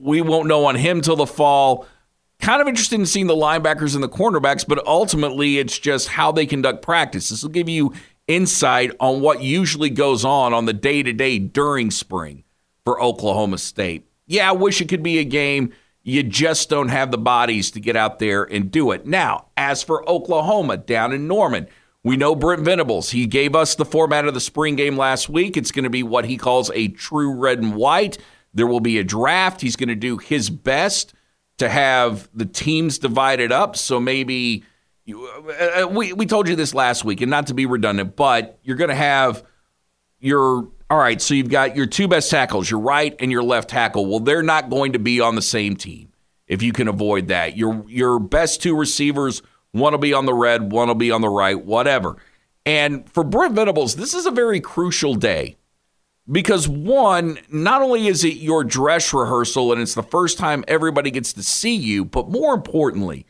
we 0.00 0.22
won't 0.22 0.48
know 0.48 0.64
on 0.66 0.76
him 0.76 1.00
till 1.00 1.16
the 1.16 1.26
fall 1.26 1.86
kind 2.38 2.60
of 2.60 2.68
interested 2.68 2.98
in 2.98 3.06
seeing 3.06 3.26
the 3.26 3.34
linebackers 3.34 3.94
and 3.94 4.02
the 4.02 4.08
cornerbacks, 4.08 4.66
but 4.66 4.84
ultimately 4.86 5.58
it's 5.58 5.78
just 5.78 6.08
how 6.08 6.30
they 6.30 6.46
conduct 6.46 6.82
practice. 6.82 7.30
This 7.30 7.42
will 7.42 7.50
give 7.50 7.68
you 7.68 7.92
insight 8.28 8.92
on 9.00 9.20
what 9.20 9.42
usually 9.42 9.90
goes 9.90 10.24
on 10.24 10.52
on 10.52 10.64
the 10.64 10.72
day 10.72 11.02
to 11.02 11.12
day 11.12 11.38
during 11.38 11.90
spring 11.90 12.44
for 12.84 13.00
Oklahoma 13.02 13.58
State. 13.58 14.06
Yeah, 14.26 14.48
I 14.48 14.52
wish 14.52 14.80
it 14.80 14.88
could 14.88 15.02
be 15.02 15.18
a 15.18 15.24
game. 15.24 15.72
You 16.02 16.22
just 16.22 16.68
don't 16.68 16.88
have 16.88 17.10
the 17.10 17.18
bodies 17.18 17.70
to 17.72 17.80
get 17.80 17.96
out 17.96 18.18
there 18.18 18.44
and 18.44 18.70
do 18.70 18.92
it. 18.92 19.06
Now, 19.06 19.46
as 19.56 19.82
for 19.82 20.08
Oklahoma 20.08 20.76
down 20.76 21.12
in 21.12 21.26
Norman, 21.26 21.66
we 22.04 22.16
know 22.16 22.36
Brent 22.36 22.62
Venables. 22.62 23.10
He 23.10 23.26
gave 23.26 23.56
us 23.56 23.74
the 23.74 23.84
format 23.84 24.26
of 24.26 24.34
the 24.34 24.40
spring 24.40 24.76
game 24.76 24.96
last 24.96 25.28
week. 25.28 25.56
It's 25.56 25.72
going 25.72 25.82
to 25.84 25.90
be 25.90 26.04
what 26.04 26.24
he 26.24 26.36
calls 26.36 26.70
a 26.74 26.88
true 26.88 27.32
red 27.34 27.58
and 27.58 27.74
white. 27.74 28.18
There 28.54 28.68
will 28.68 28.80
be 28.80 28.98
a 28.98 29.04
draft. 29.04 29.60
He's 29.60 29.74
going 29.74 29.88
to 29.88 29.96
do 29.96 30.16
his 30.18 30.48
best 30.48 31.12
to 31.58 31.68
have 31.68 32.28
the 32.32 32.46
teams 32.46 32.98
divided 32.98 33.50
up. 33.50 33.76
So 33.76 33.98
maybe 33.98 34.62
you, 35.06 35.24
uh, 35.24 35.84
uh, 35.84 35.88
we 35.88 36.12
we 36.12 36.26
told 36.26 36.48
you 36.48 36.56
this 36.56 36.74
last 36.74 37.04
week, 37.04 37.20
and 37.20 37.30
not 37.30 37.46
to 37.46 37.54
be 37.54 37.64
redundant, 37.64 38.16
but 38.16 38.58
you're 38.62 38.76
going 38.76 38.90
to 38.90 38.96
have 38.96 39.44
your 40.18 40.68
all 40.90 40.98
right. 40.98 41.22
So 41.22 41.34
you've 41.34 41.48
got 41.48 41.76
your 41.76 41.86
two 41.86 42.08
best 42.08 42.28
tackles, 42.30 42.68
your 42.68 42.80
right 42.80 43.14
and 43.20 43.30
your 43.30 43.44
left 43.44 43.70
tackle. 43.70 44.06
Well, 44.06 44.20
they're 44.20 44.42
not 44.42 44.68
going 44.68 44.92
to 44.92 44.98
be 44.98 45.20
on 45.20 45.36
the 45.36 45.42
same 45.42 45.76
team 45.76 46.12
if 46.48 46.60
you 46.60 46.72
can 46.72 46.88
avoid 46.88 47.28
that. 47.28 47.56
Your 47.56 47.84
your 47.88 48.18
best 48.18 48.62
two 48.62 48.76
receivers, 48.76 49.42
one 49.70 49.92
will 49.92 49.98
be 49.98 50.12
on 50.12 50.26
the 50.26 50.34
red, 50.34 50.72
one 50.72 50.88
will 50.88 50.96
be 50.96 51.12
on 51.12 51.20
the 51.20 51.28
right, 51.28 51.64
whatever. 51.64 52.16
And 52.64 53.08
for 53.12 53.22
Brent 53.22 53.54
Venables, 53.54 53.94
this 53.94 54.12
is 54.12 54.26
a 54.26 54.32
very 54.32 54.60
crucial 54.60 55.14
day 55.14 55.56
because 56.30 56.68
one, 56.68 57.38
not 57.48 57.80
only 57.80 58.08
is 58.08 58.24
it 58.24 58.38
your 58.38 58.64
dress 58.64 59.14
rehearsal 59.14 59.72
and 59.72 59.80
it's 59.80 59.94
the 59.94 60.02
first 60.02 60.36
time 60.36 60.64
everybody 60.66 61.12
gets 61.12 61.32
to 61.34 61.44
see 61.44 61.76
you, 61.76 62.04
but 62.04 62.28
more 62.28 62.54
importantly, 62.54 63.24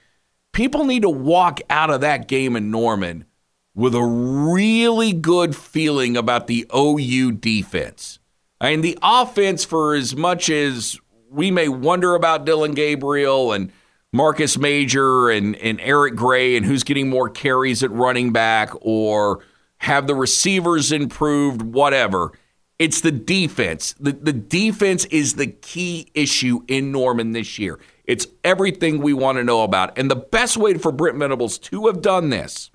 people 0.57 0.87
need 0.87 1.03
to 1.03 1.11
walk 1.11 1.61
out 1.69 1.91
of 1.91 2.01
that 2.01 2.27
game 2.27 2.57
in 2.57 2.71
Norman 2.71 3.27
with 3.75 3.95
a 3.95 4.03
really 4.03 5.13
good 5.13 5.55
feeling 5.55 6.17
about 6.17 6.47
the 6.47 6.65
OU 6.75 7.33
defense. 7.33 8.19
I 8.59 8.71
mean, 8.71 8.81
the 8.81 8.99
offense, 9.03 9.67
for 9.67 9.95
as 9.95 10.17
much 10.17 10.49
as 10.49 10.99
we 11.31 11.51
may 11.51 11.69
wonder 11.69 12.15
about 12.15 12.47
Dillon 12.47 12.73
Gabriel 12.73 13.53
and 13.53 13.71
Marcus 14.15 14.57
Major 14.57 15.29
and, 15.29 15.57
and 15.57 15.79
Eric 15.79 16.17
Gray 16.17 16.57
and 16.57 16.65
who's 16.65 16.85
getting 16.85 17.11
more 17.11 17.29
carries 17.29 17.83
at 17.83 17.91
running 17.91 18.33
back 18.33 18.71
or 18.81 19.45
have 19.79 20.07
the 20.07 20.15
receivers 20.15 20.91
improved, 20.91 21.61
whatever. 21.61 22.33
It's 22.79 23.03
the 23.03 23.13
defense. 23.13 23.95
The, 24.01 24.13
the 24.13 24.33
defense 24.33 25.05
is 25.07 25.35
the 25.35 25.49
key 25.49 26.09
issue 26.15 26.61
in 26.67 26.93
Norman 26.93 27.33
this 27.33 27.59
year. 27.59 27.79
It's 28.07 28.27
everything 28.45 29.01
we 29.01 29.13
want 29.13 29.39
to 29.39 29.45
know 29.45 29.63
about. 29.63 29.99
And 29.99 30.11
the 30.11 30.17
best 30.17 30.57
way 30.57 30.75
for 30.75 30.93
Brent 30.93 31.19
Venables 31.19 31.59
to 31.59 31.87
have 31.87 32.01
done 32.01 32.31
this, 32.31 32.71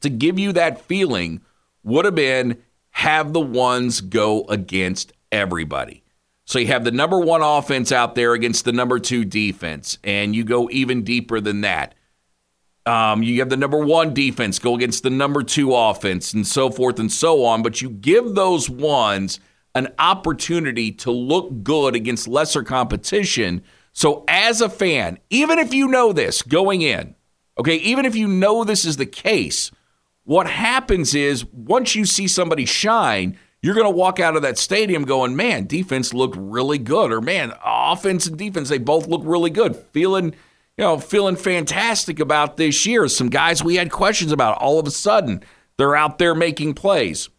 to 0.00 0.08
give 0.08 0.38
you 0.38 0.52
that 0.52 0.82
feeling, 0.82 1.40
would 1.82 2.04
have 2.04 2.14
been 2.14 2.62
have 2.90 3.32
the 3.32 3.40
ones 3.40 4.00
go 4.00 4.44
against 4.44 5.12
everybody. 5.30 6.02
So 6.46 6.60
you 6.60 6.68
have 6.68 6.84
the 6.84 6.92
number 6.92 7.18
one 7.18 7.42
offense 7.42 7.90
out 7.90 8.14
there 8.14 8.32
against 8.32 8.64
the 8.64 8.72
number 8.72 9.00
two 9.00 9.24
defense, 9.24 9.98
and 10.04 10.34
you 10.34 10.44
go 10.44 10.70
even 10.70 11.02
deeper 11.02 11.40
than 11.40 11.62
that. 11.62 11.94
Um, 12.86 13.24
you 13.24 13.40
have 13.40 13.50
the 13.50 13.56
number 13.56 13.84
one 13.84 14.14
defense 14.14 14.60
go 14.60 14.76
against 14.76 15.02
the 15.02 15.10
number 15.10 15.42
two 15.42 15.74
offense, 15.74 16.32
and 16.32 16.46
so 16.46 16.70
forth 16.70 17.00
and 17.00 17.10
so 17.10 17.44
on. 17.44 17.62
But 17.62 17.82
you 17.82 17.90
give 17.90 18.36
those 18.36 18.70
ones 18.70 19.40
an 19.74 19.88
opportunity 19.98 20.92
to 20.92 21.10
look 21.10 21.64
good 21.64 21.96
against 21.96 22.28
lesser 22.28 22.62
competition. 22.62 23.62
So, 23.96 24.24
as 24.28 24.60
a 24.60 24.68
fan, 24.68 25.18
even 25.30 25.58
if 25.58 25.72
you 25.72 25.88
know 25.88 26.12
this 26.12 26.42
going 26.42 26.82
in, 26.82 27.14
okay, 27.58 27.76
even 27.76 28.04
if 28.04 28.14
you 28.14 28.28
know 28.28 28.62
this 28.62 28.84
is 28.84 28.98
the 28.98 29.06
case, 29.06 29.70
what 30.24 30.46
happens 30.46 31.14
is 31.14 31.46
once 31.46 31.94
you 31.94 32.04
see 32.04 32.28
somebody 32.28 32.66
shine, 32.66 33.38
you're 33.62 33.74
going 33.74 33.86
to 33.86 33.90
walk 33.90 34.20
out 34.20 34.36
of 34.36 34.42
that 34.42 34.58
stadium 34.58 35.04
going, 35.04 35.34
man, 35.34 35.66
defense 35.66 36.12
looked 36.12 36.36
really 36.38 36.76
good, 36.76 37.10
or 37.10 37.22
man, 37.22 37.54
offense 37.64 38.26
and 38.26 38.36
defense, 38.36 38.68
they 38.68 38.76
both 38.76 39.06
look 39.06 39.22
really 39.24 39.48
good, 39.48 39.74
feeling 39.74 40.34
you 40.76 40.84
know, 40.84 40.98
feeling 40.98 41.36
fantastic 41.36 42.20
about 42.20 42.58
this 42.58 42.84
year. 42.84 43.08
Some 43.08 43.30
guys 43.30 43.64
we 43.64 43.76
had 43.76 43.90
questions 43.90 44.30
about, 44.30 44.58
all 44.58 44.78
of 44.78 44.86
a 44.86 44.90
sudden, 44.90 45.42
they're 45.78 45.96
out 45.96 46.18
there 46.18 46.34
making 46.34 46.74
plays. 46.74 47.30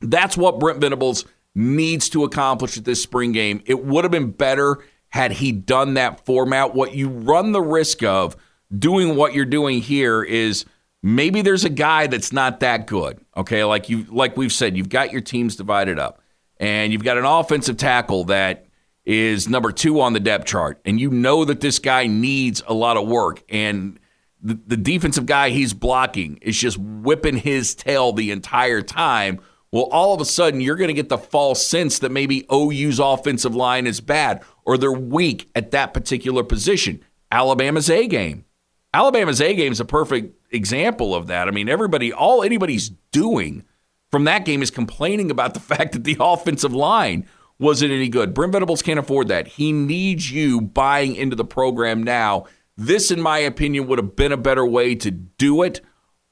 That's 0.00 0.36
what 0.36 0.60
Brent 0.60 0.80
Venables 0.80 1.24
needs 1.52 2.08
to 2.10 2.22
accomplish 2.22 2.78
at 2.78 2.84
this 2.84 3.02
spring 3.02 3.32
game. 3.32 3.60
It 3.66 3.84
would 3.84 4.04
have 4.04 4.12
been 4.12 4.30
better 4.30 4.84
had 5.14 5.30
he 5.30 5.52
done 5.52 5.94
that 5.94 6.26
format. 6.26 6.74
What 6.74 6.96
you 6.96 7.08
run 7.08 7.52
the 7.52 7.62
risk 7.62 8.02
of 8.02 8.36
doing 8.76 9.14
what 9.14 9.32
you're 9.32 9.44
doing 9.44 9.80
here 9.80 10.24
is 10.24 10.64
maybe 11.04 11.40
there's 11.40 11.64
a 11.64 11.70
guy 11.70 12.08
that's 12.08 12.32
not 12.32 12.58
that 12.60 12.88
good. 12.88 13.24
Okay, 13.36 13.62
like 13.62 13.88
you 13.88 14.06
like 14.10 14.36
we've 14.36 14.52
said, 14.52 14.76
you've 14.76 14.88
got 14.88 15.12
your 15.12 15.20
teams 15.20 15.54
divided 15.54 16.00
up. 16.00 16.20
And 16.58 16.92
you've 16.92 17.04
got 17.04 17.16
an 17.16 17.24
offensive 17.24 17.76
tackle 17.76 18.24
that 18.24 18.66
is 19.04 19.48
number 19.48 19.70
two 19.70 20.00
on 20.00 20.14
the 20.14 20.20
depth 20.20 20.46
chart, 20.46 20.80
and 20.84 21.00
you 21.00 21.10
know 21.10 21.44
that 21.44 21.60
this 21.60 21.78
guy 21.78 22.08
needs 22.08 22.64
a 22.66 22.74
lot 22.74 22.96
of 22.96 23.06
work, 23.06 23.44
and 23.48 24.00
the, 24.42 24.76
defensive 24.76 25.26
guy 25.26 25.50
he's 25.50 25.74
blocking 25.74 26.38
is 26.42 26.58
just 26.58 26.76
whipping 26.76 27.36
his 27.36 27.74
tail 27.74 28.12
the 28.12 28.30
entire 28.30 28.82
time. 28.82 29.40
Well, 29.70 29.84
all 29.84 30.14
of 30.14 30.20
a 30.20 30.24
sudden, 30.24 30.60
you're 30.60 30.76
going 30.76 30.88
to 30.88 30.94
get 30.94 31.08
the 31.08 31.18
false 31.18 31.66
sense 31.66 31.98
that 32.00 32.10
maybe 32.10 32.46
OU's 32.52 32.98
offensive 32.98 33.54
line 33.54 33.86
is 33.86 34.00
bad 34.00 34.42
or 34.64 34.78
they're 34.78 34.92
weak 34.92 35.48
at 35.54 35.70
that 35.72 35.94
particular 35.94 36.42
position. 36.42 37.02
Alabama's 37.30 37.90
A 37.90 38.06
game. 38.06 38.44
Alabama's 38.92 39.40
A 39.40 39.54
game 39.54 39.72
is 39.72 39.80
a 39.80 39.84
perfect 39.84 40.34
example 40.52 41.14
of 41.14 41.26
that. 41.26 41.48
I 41.48 41.50
mean, 41.50 41.68
everybody, 41.68 42.12
all 42.12 42.42
anybody's 42.42 42.90
doing 43.10 43.64
from 44.10 44.24
that 44.24 44.44
game 44.44 44.62
is 44.62 44.70
complaining 44.70 45.30
about 45.30 45.54
the 45.54 45.60
fact 45.74 45.92
that 45.92 46.04
the 46.04 46.16
offensive 46.20 46.72
line 46.72 47.26
wasn't 47.58 47.92
any 47.92 48.08
good? 48.08 48.34
Brent 48.34 48.52
Venables 48.52 48.82
can't 48.82 48.98
afford 48.98 49.28
that. 49.28 49.48
He 49.48 49.72
needs 49.72 50.30
you 50.30 50.60
buying 50.60 51.16
into 51.16 51.36
the 51.36 51.44
program 51.44 52.02
now. 52.02 52.46
This, 52.76 53.10
in 53.10 53.20
my 53.20 53.38
opinion, 53.38 53.86
would 53.86 53.98
have 53.98 54.16
been 54.16 54.32
a 54.32 54.36
better 54.36 54.66
way 54.66 54.94
to 54.96 55.10
do 55.10 55.62
it. 55.62 55.80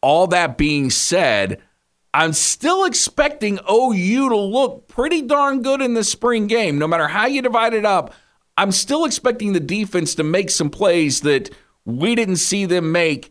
All 0.00 0.26
that 0.28 0.58
being 0.58 0.90
said, 0.90 1.60
I'm 2.14 2.32
still 2.34 2.84
expecting 2.84 3.58
OU 3.70 4.28
to 4.28 4.36
look 4.36 4.88
pretty 4.88 5.22
darn 5.22 5.62
good 5.62 5.80
in 5.80 5.94
the 5.94 6.04
spring 6.04 6.46
game. 6.46 6.78
No 6.78 6.86
matter 6.86 7.08
how 7.08 7.26
you 7.26 7.40
divide 7.40 7.72
it 7.72 7.86
up, 7.86 8.14
I'm 8.56 8.72
still 8.72 9.04
expecting 9.04 9.54
the 9.54 9.60
defense 9.60 10.14
to 10.16 10.22
make 10.22 10.50
some 10.50 10.68
plays 10.68 11.22
that 11.22 11.50
we 11.84 12.14
didn't 12.14 12.36
see 12.36 12.66
them 12.66 12.92
make 12.92 13.30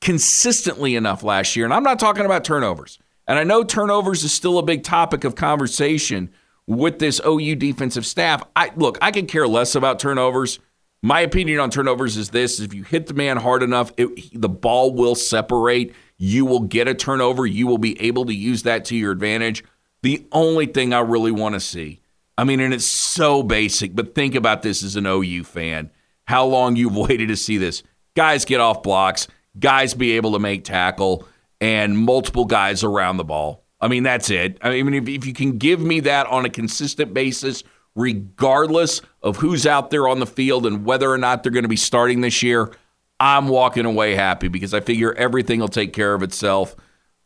consistently 0.00 0.94
enough 0.94 1.22
last 1.22 1.56
year. 1.56 1.64
And 1.64 1.72
I'm 1.72 1.82
not 1.82 1.98
talking 1.98 2.26
about 2.26 2.44
turnovers. 2.44 2.98
And 3.26 3.38
I 3.38 3.44
know 3.44 3.64
turnovers 3.64 4.24
is 4.24 4.32
still 4.32 4.58
a 4.58 4.62
big 4.62 4.84
topic 4.84 5.24
of 5.24 5.34
conversation 5.34 6.30
with 6.66 6.98
this 6.98 7.20
OU 7.26 7.56
defensive 7.56 8.06
staff. 8.06 8.42
I 8.54 8.70
look, 8.76 8.98
I 9.02 9.10
can 9.10 9.26
care 9.26 9.48
less 9.48 9.74
about 9.74 9.98
turnovers. 9.98 10.58
My 11.02 11.20
opinion 11.20 11.60
on 11.60 11.70
turnovers 11.70 12.16
is 12.16 12.30
this: 12.30 12.60
if 12.60 12.74
you 12.74 12.84
hit 12.84 13.06
the 13.06 13.14
man 13.14 13.36
hard 13.36 13.62
enough, 13.62 13.92
it, 13.96 14.40
the 14.40 14.48
ball 14.48 14.92
will 14.94 15.14
separate. 15.14 15.94
You 16.18 16.44
will 16.44 16.60
get 16.60 16.88
a 16.88 16.94
turnover. 16.94 17.46
You 17.46 17.66
will 17.66 17.78
be 17.78 18.00
able 18.00 18.26
to 18.26 18.34
use 18.34 18.64
that 18.64 18.84
to 18.86 18.96
your 18.96 19.12
advantage. 19.12 19.64
The 20.02 20.26
only 20.32 20.66
thing 20.66 20.92
I 20.92 21.00
really 21.00 21.32
want 21.32 21.54
to 21.54 21.60
see, 21.60 22.00
I 22.36 22.44
mean, 22.44 22.60
and 22.60 22.74
it's 22.74 22.86
so 22.86 23.42
basic, 23.42 23.94
but 23.94 24.14
think 24.14 24.34
about 24.34 24.62
this 24.62 24.82
as 24.82 24.96
an 24.96 25.06
OU 25.06 25.44
fan. 25.44 25.90
How 26.26 26.44
long 26.44 26.76
you've 26.76 26.96
waited 27.08 27.28
to 27.28 27.36
see 27.36 27.56
this. 27.56 27.82
Guys 28.14 28.44
get 28.44 28.60
off 28.60 28.82
blocks, 28.82 29.28
guys 29.58 29.94
be 29.94 30.12
able 30.12 30.32
to 30.32 30.38
make 30.38 30.64
tackle, 30.64 31.26
and 31.60 31.98
multiple 31.98 32.44
guys 32.44 32.84
around 32.84 33.16
the 33.16 33.24
ball. 33.24 33.64
I 33.80 33.88
mean, 33.88 34.02
that's 34.02 34.30
it. 34.30 34.58
I 34.60 34.82
mean, 34.82 34.94
if, 34.94 35.08
if 35.08 35.26
you 35.26 35.32
can 35.32 35.58
give 35.58 35.80
me 35.80 36.00
that 36.00 36.26
on 36.26 36.44
a 36.44 36.50
consistent 36.50 37.14
basis, 37.14 37.62
regardless 37.94 39.00
of 39.22 39.36
who's 39.36 39.66
out 39.66 39.90
there 39.90 40.08
on 40.08 40.18
the 40.20 40.26
field 40.26 40.66
and 40.66 40.84
whether 40.84 41.10
or 41.10 41.18
not 41.18 41.42
they're 41.42 41.52
going 41.52 41.62
to 41.62 41.68
be 41.68 41.76
starting 41.76 42.20
this 42.20 42.42
year, 42.42 42.72
I'm 43.20 43.48
walking 43.48 43.84
away 43.84 44.14
happy 44.14 44.48
because 44.48 44.74
I 44.74 44.80
figure 44.80 45.12
everything 45.14 45.60
will 45.60 45.68
take 45.68 45.92
care 45.92 46.14
of 46.14 46.22
itself 46.22 46.76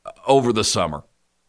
uh, 0.05 0.11
over 0.27 0.53
the 0.53 0.65
summer. 0.65 1.05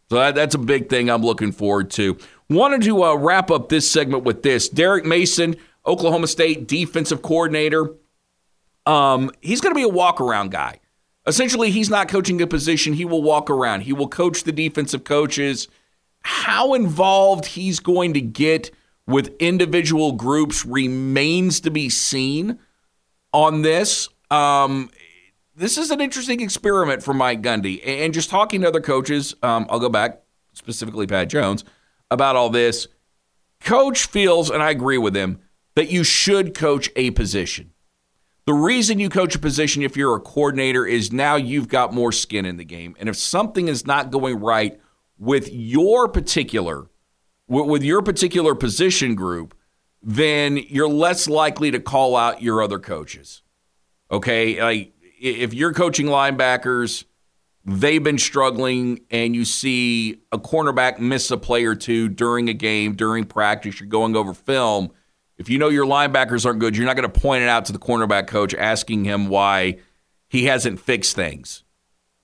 So 0.10 0.18
that, 0.18 0.36
that's 0.36 0.56
a 0.56 0.60
big 0.60 0.90
thing 0.90 1.10
I'm 1.10 1.24
looking 1.24 1.52
forward 1.52 1.90
to. 1.92 2.18
Wanted 2.50 2.84
to 2.84 3.04
uh, 3.04 3.16
wrap 3.16 3.50
up 3.50 3.70
this 3.70 3.90
segment 3.90 4.24
with 4.24 4.44
this 4.44 4.70
Derek 4.70 5.06
Mason, 5.06 5.56
Oklahoma 5.86 6.28
State 6.28 6.68
defensive 6.68 7.22
coordinator. 7.22 7.94
Um, 8.86 9.32
he's 9.42 9.62
going 9.62 9.74
to 9.74 9.80
be 9.80 9.84
a 9.84 9.90
walk 9.90 10.20
around 10.20 10.52
guy. 10.52 10.80
Essentially, 11.26 11.72
he's 11.72 11.90
not 11.90 12.10
coaching 12.10 12.42
a 12.42 12.48
position. 12.48 12.94
He 12.94 13.06
will 13.06 13.24
walk 13.24 13.50
around. 13.50 13.82
He 13.82 13.94
will 13.94 14.10
coach 14.10 14.44
the 14.44 14.52
defensive 14.52 15.06
coaches. 15.06 15.70
How 16.22 16.74
involved 16.74 17.46
he's 17.46 17.80
going 17.80 18.14
to 18.14 18.22
get 18.22 18.72
with 19.08 19.36
individual 19.40 20.14
groups 20.14 20.66
remains 20.66 21.62
to 21.62 21.72
be 21.72 21.90
seen 21.90 22.60
on 23.32 23.62
this. 23.62 24.10
Um, 24.34 24.90
this 25.56 25.78
is 25.78 25.92
an 25.92 26.02
interesting 26.02 26.42
experiment 26.42 27.04
for 27.04 27.14
Mike 27.14 27.44
Gundy. 27.44 27.82
And 27.86 28.14
just 28.14 28.32
talking 28.32 28.62
to 28.62 28.68
other 28.68 28.82
coaches, 28.82 29.36
um, 29.44 29.68
I'll 29.70 29.80
go 29.80 29.90
back, 29.90 30.24
specifically 30.54 31.06
Pat 31.06 31.30
Jones, 31.30 31.64
about 32.10 32.36
all 32.36 32.50
this. 32.50 32.88
Coach 33.60 34.08
feels, 34.08 34.50
and 34.50 34.64
I 34.64 34.72
agree 34.72 34.98
with 34.98 35.16
him, 35.16 35.40
that 35.76 35.92
you 35.92 36.04
should 36.04 36.56
coach 36.56 36.90
a 36.96 37.12
position. 37.12 37.74
The 38.46 38.54
reason 38.54 39.00
you 39.00 39.08
coach 39.08 39.36
a 39.36 39.40
position 39.40 39.84
if 39.84 39.96
you're 39.96 40.16
a 40.16 40.20
coordinator 40.20 40.86
is 40.86 41.14
now 41.14 41.36
you've 41.36 41.70
got 41.70 41.94
more 41.94 42.12
skin 42.12 42.46
in 42.46 42.58
the 42.58 42.66
game. 42.66 42.96
And 43.00 43.08
if 43.08 43.16
something 43.16 43.68
is 43.68 43.86
not 43.86 44.12
going 44.12 44.40
right 44.40 44.82
with 45.18 45.50
your 45.52 46.08
particular 46.08 46.88
with 47.48 47.84
your 47.84 48.02
particular 48.02 48.56
position 48.56 49.16
group, 49.16 49.56
then 50.02 50.58
you're 50.58 50.90
less 50.90 51.28
likely 51.30 51.70
to 51.72 51.80
call 51.80 52.16
out 52.16 52.42
your 52.42 52.64
other 52.64 52.80
coaches. 52.80 53.43
Okay? 54.12 54.62
Like 54.62 54.94
if 55.20 55.54
you're 55.54 55.74
coaching 55.74 56.08
linebackers, 56.08 57.06
they've 57.66 58.04
been 58.04 58.18
struggling 58.18 59.02
and 59.10 59.36
you 59.36 59.46
see 59.46 60.22
a 60.32 60.38
cornerback 60.38 61.00
miss 61.00 61.32
a 61.32 61.38
play 61.38 61.66
or 61.66 61.76
two 61.76 62.10
during 62.10 62.50
a 62.50 62.54
game, 62.54 62.96
during 62.96 63.26
practice, 63.26 63.80
you're 63.80 63.90
going 63.90 64.16
over 64.16 64.34
film– 64.34 64.92
if 65.38 65.50
you 65.50 65.58
know 65.58 65.70
your 65.70 65.86
linebackers 65.86 66.46
aren't 66.46 66.60
good, 66.60 66.78
you're 66.78 66.86
not 66.86 66.96
going 66.96 67.12
to 67.12 67.20
point 67.20 67.44
it 67.44 67.50
out 67.50 67.66
to 67.66 67.74
the 67.74 67.80
cornerback 67.80 68.28
coach 68.28 68.54
asking 68.54 69.06
him 69.06 69.28
why 69.28 69.80
he 70.30 70.46
hasn't 70.46 70.80
fixed 70.80 71.16
things 71.16 71.64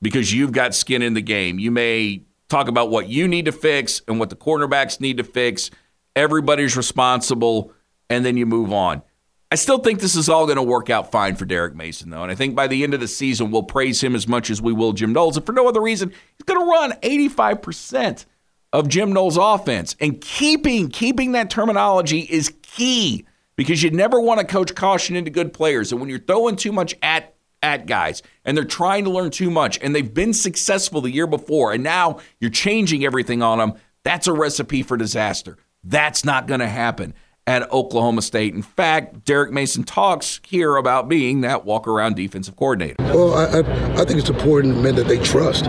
because 0.02 0.34
you've 0.34 0.52
got 0.52 0.76
skin 0.76 1.02
in 1.02 1.16
the 1.16 1.22
game. 1.22 1.60
You 1.60 1.72
may 1.72 2.24
talk 2.50 2.68
about 2.68 2.90
what 2.90 3.10
you 3.10 3.28
need 3.28 3.46
to 3.46 3.52
fix 3.52 4.02
and 4.08 4.20
what 4.20 4.30
the 4.30 4.36
cornerbacks 4.36 5.02
need 5.02 5.18
to 5.18 5.24
fix. 5.24 5.72
Everybody's 6.16 6.78
responsible, 6.78 7.74
and 8.10 8.26
then 8.26 8.38
you 8.38 8.46
move 8.46 8.72
on. 8.72 9.02
I 9.51 9.56
still 9.56 9.79
think 9.79 10.00
this 10.00 10.15
is 10.15 10.29
all 10.29 10.46
going 10.46 10.58
to 10.58 10.63
work 10.63 10.91
out 10.91 11.12
fine 11.12 11.36
for 11.36 11.46
Derek 11.46 11.75
Mason, 11.75 12.12
though. 12.12 12.22
And 12.22 12.32
I 12.32 12.36
think 12.36 12.56
by 12.56 12.68
the 12.68 12.84
end 12.84 12.94
of 12.94 13.00
the 13.00 13.08
season, 13.08 13.50
we'll 13.50 13.63
praise 13.63 14.01
him 14.01 14.15
as 14.15 14.27
much 14.27 14.51
as 14.51 14.62
we 14.62 14.74
will 14.74 14.94
Jim 14.94 15.12
Knowles. 15.12 15.38
And 15.38 15.46
for 15.46 15.53
no 15.53 15.68
other 15.68 15.82
reason, 15.82 16.10
he's 16.10 16.46
going 16.46 16.60
to 16.60 16.70
run 16.70 16.91
85% 17.01 18.25
of 18.72 18.88
Jim 18.88 19.12
Knowles' 19.12 19.38
offense. 19.38 19.96
And 20.00 20.22
keeping 20.22 20.89
keeping 20.89 21.32
that 21.32 21.50
terminology 21.50 22.20
is 22.20 22.53
key 22.62 23.25
because 23.56 23.82
you 23.82 23.89
never 23.89 24.22
want 24.22 24.39
to 24.39 24.46
coach 24.46 24.75
caution 24.75 25.15
into 25.15 25.32
good 25.32 25.51
players. 25.51 25.91
And 25.91 26.00
when 26.00 26.10
you're 26.10 26.20
throwing 26.20 26.56
too 26.56 26.72
much 26.72 26.94
at 27.01 27.34
at 27.62 27.88
guys 27.88 28.24
and 28.46 28.56
they're 28.56 28.63
trying 28.63 29.03
to 29.03 29.10
learn 29.10 29.32
too 29.32 29.50
much 29.50 29.79
and 29.82 29.94
they've 29.94 30.13
been 30.13 30.34
successful 30.34 31.01
the 31.01 31.12
year 31.12 31.27
before 31.27 31.74
and 31.74 31.84
now 31.84 32.20
you're 32.39 32.51
changing 32.51 33.03
everything 33.03 33.41
on 33.41 33.58
them, 33.58 33.74
that's 34.03 34.27
a 34.27 34.34
recipe 34.34 34.84
for 34.84 34.96
disaster. 34.96 35.58
That's 35.84 36.24
not 36.24 36.48
going 36.48 36.62
to 36.62 36.70
happen 36.70 37.13
at 37.50 37.70
Oklahoma 37.72 38.22
State. 38.22 38.53
In 38.53 38.62
fact, 38.62 39.25
Derek 39.25 39.51
Mason 39.51 39.84
talks 39.84 40.39
here 40.46 40.75
about 40.75 41.10
being 41.10 41.41
that 41.41 41.65
walk 41.65 41.88
around 41.88 42.15
defensive 42.15 42.56
coordinator. 42.56 42.96
Well, 43.00 43.34
I, 43.34 43.46
I, 43.46 44.01
I 44.01 44.06
think 44.06 44.20
it's 44.20 44.29
important, 44.29 44.84
man, 44.84 44.94
that 44.96 45.08
they 45.08 45.18
trust 45.18 45.65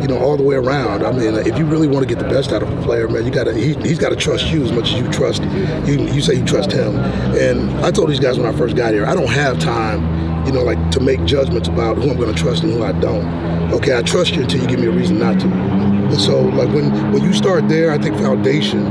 you 0.00 0.08
know, 0.08 0.18
all 0.18 0.38
the 0.38 0.42
way 0.42 0.56
around. 0.56 1.04
I 1.04 1.12
mean, 1.12 1.34
if 1.34 1.58
you 1.58 1.66
really 1.66 1.86
want 1.86 2.08
to 2.08 2.14
get 2.14 2.24
the 2.24 2.28
best 2.30 2.52
out 2.52 2.62
of 2.62 2.72
a 2.72 2.82
player, 2.82 3.06
man, 3.06 3.26
you 3.26 3.30
got 3.30 3.44
to 3.44 3.52
he, 3.52 3.74
has 3.74 3.98
got 3.98 4.08
to 4.08 4.16
trust 4.16 4.46
you 4.46 4.64
as 4.64 4.72
much 4.72 4.94
as 4.94 4.98
you 4.98 5.12
trust 5.12 5.42
you. 5.84 6.00
You 6.06 6.22
say 6.22 6.36
you 6.36 6.44
trust 6.46 6.72
him, 6.72 6.96
and 6.96 7.70
I 7.84 7.90
told 7.90 8.08
these 8.08 8.18
guys 8.18 8.38
when 8.38 8.46
I 8.46 8.56
first 8.56 8.74
got 8.74 8.94
here, 8.94 9.04
I 9.04 9.14
don't 9.14 9.28
have 9.28 9.58
time, 9.58 10.46
you 10.46 10.52
know, 10.52 10.62
like 10.62 10.90
to 10.92 11.00
make 11.00 11.22
judgments 11.26 11.68
about 11.68 11.98
who 11.98 12.08
I'm 12.08 12.16
going 12.16 12.34
to 12.34 12.42
trust 12.42 12.62
and 12.62 12.72
who 12.72 12.82
I 12.82 12.92
don't. 12.92 13.28
Okay, 13.74 13.94
I 13.94 14.00
trust 14.00 14.34
you 14.36 14.42
until 14.44 14.62
you 14.62 14.66
give 14.66 14.80
me 14.80 14.86
a 14.86 14.90
reason 14.90 15.18
not 15.18 15.38
to. 15.40 15.48
And 15.48 16.18
so, 16.18 16.40
like 16.40 16.70
when 16.70 17.12
when 17.12 17.22
you 17.22 17.34
start 17.34 17.68
there, 17.68 17.90
I 17.92 17.98
think 17.98 18.16
foundation 18.16 18.86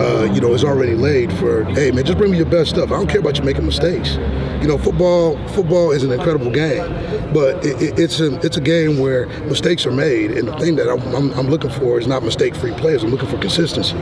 uh, 0.00 0.24
you 0.32 0.40
know, 0.40 0.54
is 0.54 0.64
already 0.64 0.94
laid 0.94 1.30
for, 1.34 1.64
hey 1.64 1.90
man, 1.90 2.04
just 2.06 2.16
bring 2.16 2.30
me 2.30 2.38
your 2.38 2.46
best 2.46 2.70
stuff. 2.70 2.90
I 2.90 2.94
don't 2.94 3.06
care 3.06 3.20
about 3.20 3.36
you 3.36 3.44
making 3.44 3.66
mistakes. 3.66 4.14
You 4.62 4.66
know, 4.66 4.78
football 4.78 5.36
football 5.48 5.90
is 5.90 6.04
an 6.04 6.10
incredible 6.10 6.50
game, 6.50 6.82
but 7.34 7.64
it, 7.64 7.82
it, 7.82 7.98
it's 7.98 8.18
a 8.20 8.34
it's 8.40 8.56
a 8.56 8.62
game 8.62 8.98
where 8.98 9.26
mistakes 9.44 9.84
are 9.84 9.92
made, 9.92 10.30
and 10.32 10.48
the 10.48 10.56
thing 10.58 10.76
that 10.76 10.88
I'm, 10.88 11.00
I'm, 11.14 11.32
I'm 11.32 11.48
looking 11.48 11.70
for 11.70 11.98
is 11.98 12.06
not 12.06 12.22
mistake-free 12.22 12.72
players. 12.72 13.02
I'm 13.02 13.10
looking 13.10 13.28
for 13.28 13.38
consistency. 13.38 13.96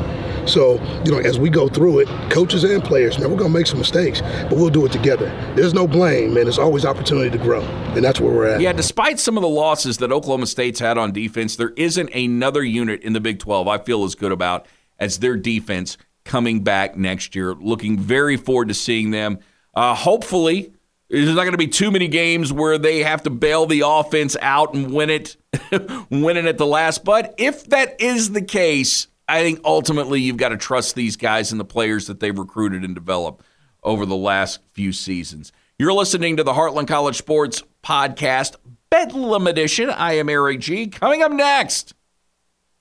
So, 0.46 0.80
you 1.04 1.12
know, 1.12 1.18
as 1.18 1.38
we 1.38 1.50
go 1.50 1.68
through 1.68 2.00
it, 2.00 2.08
coaches 2.30 2.64
and 2.64 2.82
players, 2.82 3.18
man, 3.18 3.30
we're 3.30 3.36
gonna 3.36 3.50
make 3.50 3.66
some 3.66 3.78
mistakes, 3.78 4.20
but 4.20 4.52
we'll 4.52 4.70
do 4.70 4.86
it 4.86 4.92
together. 4.92 5.26
There's 5.56 5.74
no 5.74 5.86
blame, 5.86 6.34
man. 6.34 6.44
There's 6.44 6.58
always 6.58 6.84
opportunity 6.84 7.30
to 7.36 7.42
grow, 7.42 7.62
and 7.62 8.04
that's 8.04 8.20
where 8.20 8.32
we're 8.32 8.46
at. 8.46 8.60
Yeah, 8.60 8.72
despite 8.72 9.18
some 9.18 9.36
of 9.36 9.42
the 9.42 9.48
losses 9.48 9.98
that 9.98 10.12
Oklahoma 10.12 10.46
State's 10.46 10.80
had 10.80 10.96
on 10.96 11.12
defense, 11.12 11.56
there 11.56 11.72
isn't 11.76 12.12
another 12.14 12.62
unit 12.62 13.02
in 13.02 13.12
the 13.12 13.20
Big 13.20 13.40
12 13.40 13.68
I 13.68 13.78
feel 13.78 14.04
as 14.04 14.14
good 14.14 14.32
about 14.32 14.66
as 14.98 15.18
their 15.18 15.36
defense 15.36 15.96
coming 16.24 16.62
back 16.62 16.96
next 16.96 17.34
year. 17.34 17.54
Looking 17.54 17.98
very 17.98 18.36
forward 18.36 18.68
to 18.68 18.74
seeing 18.74 19.10
them. 19.10 19.38
Uh, 19.74 19.94
hopefully, 19.94 20.72
there's 21.08 21.26
not 21.28 21.42
going 21.42 21.52
to 21.52 21.58
be 21.58 21.68
too 21.68 21.90
many 21.90 22.08
games 22.08 22.52
where 22.52 22.78
they 22.78 23.02
have 23.02 23.22
to 23.22 23.30
bail 23.30 23.66
the 23.66 23.82
offense 23.84 24.36
out 24.40 24.74
and 24.74 24.92
win 24.92 25.10
it, 25.10 25.36
win 26.10 26.36
it 26.36 26.44
at 26.44 26.58
the 26.58 26.66
last. 26.66 27.04
But 27.04 27.34
if 27.38 27.64
that 27.68 28.00
is 28.00 28.32
the 28.32 28.42
case, 28.42 29.08
I 29.26 29.42
think 29.42 29.60
ultimately 29.64 30.20
you've 30.20 30.36
got 30.36 30.50
to 30.50 30.56
trust 30.56 30.94
these 30.94 31.16
guys 31.16 31.50
and 31.50 31.60
the 31.60 31.64
players 31.64 32.06
that 32.06 32.20
they've 32.20 32.38
recruited 32.38 32.84
and 32.84 32.94
developed 32.94 33.44
over 33.82 34.04
the 34.04 34.16
last 34.16 34.60
few 34.72 34.92
seasons. 34.92 35.52
You're 35.78 35.92
listening 35.92 36.36
to 36.36 36.44
the 36.44 36.52
Heartland 36.52 36.88
College 36.88 37.16
Sports 37.16 37.62
Podcast, 37.84 38.56
Bedlam 38.90 39.46
Edition. 39.46 39.90
I 39.90 40.14
am 40.14 40.28
Erik 40.28 40.60
Gee. 40.60 40.88
Coming 40.88 41.22
up 41.22 41.30
next, 41.30 41.94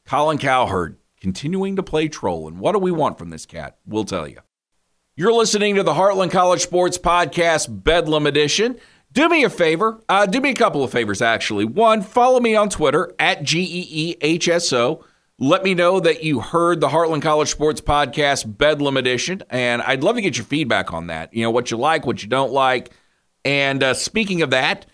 Colin 0.05 0.37
Cowherd 0.37 0.97
continuing 1.19 1.75
to 1.75 1.83
play 1.83 2.07
troll. 2.07 2.47
And 2.47 2.59
what 2.59 2.73
do 2.73 2.79
we 2.79 2.91
want 2.91 3.17
from 3.17 3.29
this 3.29 3.45
cat? 3.45 3.77
We'll 3.85 4.05
tell 4.05 4.27
you. 4.27 4.39
You're 5.15 5.33
listening 5.33 5.75
to 5.75 5.83
the 5.83 5.93
Heartland 5.93 6.31
College 6.31 6.61
Sports 6.61 6.97
Podcast, 6.97 7.83
Bedlam 7.83 8.27
Edition. 8.27 8.77
Do 9.11 9.27
me 9.29 9.43
a 9.43 9.49
favor. 9.49 9.99
Uh, 10.07 10.27
do 10.27 10.39
me 10.39 10.51
a 10.51 10.53
couple 10.53 10.83
of 10.83 10.91
favors, 10.91 11.23
actually. 11.23 11.65
One, 11.65 12.03
follow 12.03 12.39
me 12.39 12.55
on 12.55 12.69
Twitter 12.69 13.15
at 13.17 13.41
GEEHSO. 13.41 15.03
Let 15.39 15.63
me 15.63 15.73
know 15.73 15.99
that 15.99 16.23
you 16.23 16.39
heard 16.39 16.81
the 16.81 16.89
Heartland 16.89 17.21
College 17.23 17.49
Sports 17.49 17.81
Podcast, 17.81 18.57
Bedlam 18.57 18.97
Edition. 18.97 19.41
And 19.49 19.81
I'd 19.81 20.03
love 20.03 20.17
to 20.17 20.21
get 20.21 20.37
your 20.37 20.45
feedback 20.45 20.93
on 20.93 21.07
that. 21.07 21.33
You 21.33 21.43
know, 21.43 21.51
what 21.51 21.71
you 21.71 21.77
like, 21.77 22.05
what 22.05 22.21
you 22.21 22.29
don't 22.29 22.51
like. 22.51 22.91
And 23.43 23.81
uh, 23.81 23.93
speaking 23.93 24.41
of 24.41 24.51
that, 24.51 24.85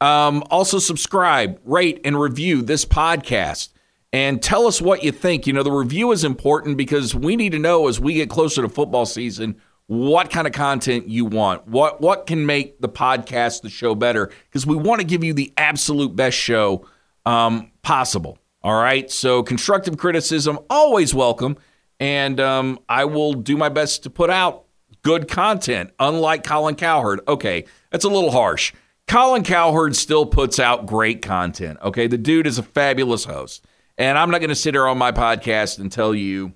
um, 0.00 0.44
also 0.50 0.78
subscribe, 0.78 1.60
rate, 1.64 2.00
and 2.04 2.20
review 2.20 2.62
this 2.62 2.84
podcast 2.84 3.70
and 4.12 4.42
tell 4.42 4.66
us 4.66 4.80
what 4.80 5.02
you 5.02 5.12
think. 5.12 5.46
You 5.46 5.52
know, 5.52 5.62
the 5.62 5.72
review 5.72 6.12
is 6.12 6.24
important 6.24 6.76
because 6.76 7.14
we 7.14 7.36
need 7.36 7.52
to 7.52 7.58
know 7.58 7.88
as 7.88 7.98
we 7.98 8.14
get 8.14 8.28
closer 8.28 8.62
to 8.62 8.68
football 8.68 9.06
season 9.06 9.56
what 9.86 10.30
kind 10.30 10.46
of 10.46 10.52
content 10.52 11.08
you 11.08 11.24
want. 11.24 11.66
What 11.66 12.00
what 12.00 12.26
can 12.26 12.46
make 12.46 12.80
the 12.80 12.88
podcast, 12.88 13.62
the 13.62 13.70
show 13.70 13.94
better 13.94 14.30
because 14.48 14.66
we 14.66 14.76
want 14.76 15.00
to 15.00 15.06
give 15.06 15.24
you 15.24 15.34
the 15.34 15.52
absolute 15.56 16.14
best 16.14 16.36
show 16.36 16.86
um, 17.26 17.70
possible. 17.82 18.38
All 18.62 18.80
right. 18.80 19.10
So 19.10 19.42
constructive 19.42 19.96
criticism 19.96 20.58
always 20.70 21.14
welcome, 21.14 21.56
and 21.98 22.38
um, 22.38 22.78
I 22.88 23.06
will 23.06 23.34
do 23.34 23.56
my 23.56 23.68
best 23.68 24.04
to 24.04 24.10
put 24.10 24.30
out 24.30 24.64
good 25.02 25.28
content. 25.28 25.90
Unlike 25.98 26.44
Colin 26.44 26.76
Cowherd. 26.76 27.20
Okay, 27.26 27.64
that's 27.90 28.04
a 28.04 28.08
little 28.08 28.30
harsh. 28.30 28.72
Colin 29.08 29.42
Cowherd 29.42 29.96
still 29.96 30.24
puts 30.24 30.58
out 30.58 30.86
great 30.86 31.22
content. 31.22 31.78
Okay, 31.82 32.06
the 32.06 32.16
dude 32.16 32.46
is 32.46 32.56
a 32.56 32.62
fabulous 32.62 33.24
host. 33.24 33.66
And 33.98 34.18
I'm 34.18 34.30
not 34.30 34.38
going 34.38 34.48
to 34.48 34.54
sit 34.54 34.74
here 34.74 34.86
on 34.86 34.98
my 34.98 35.12
podcast 35.12 35.78
and 35.78 35.90
tell 35.90 36.14
you 36.14 36.52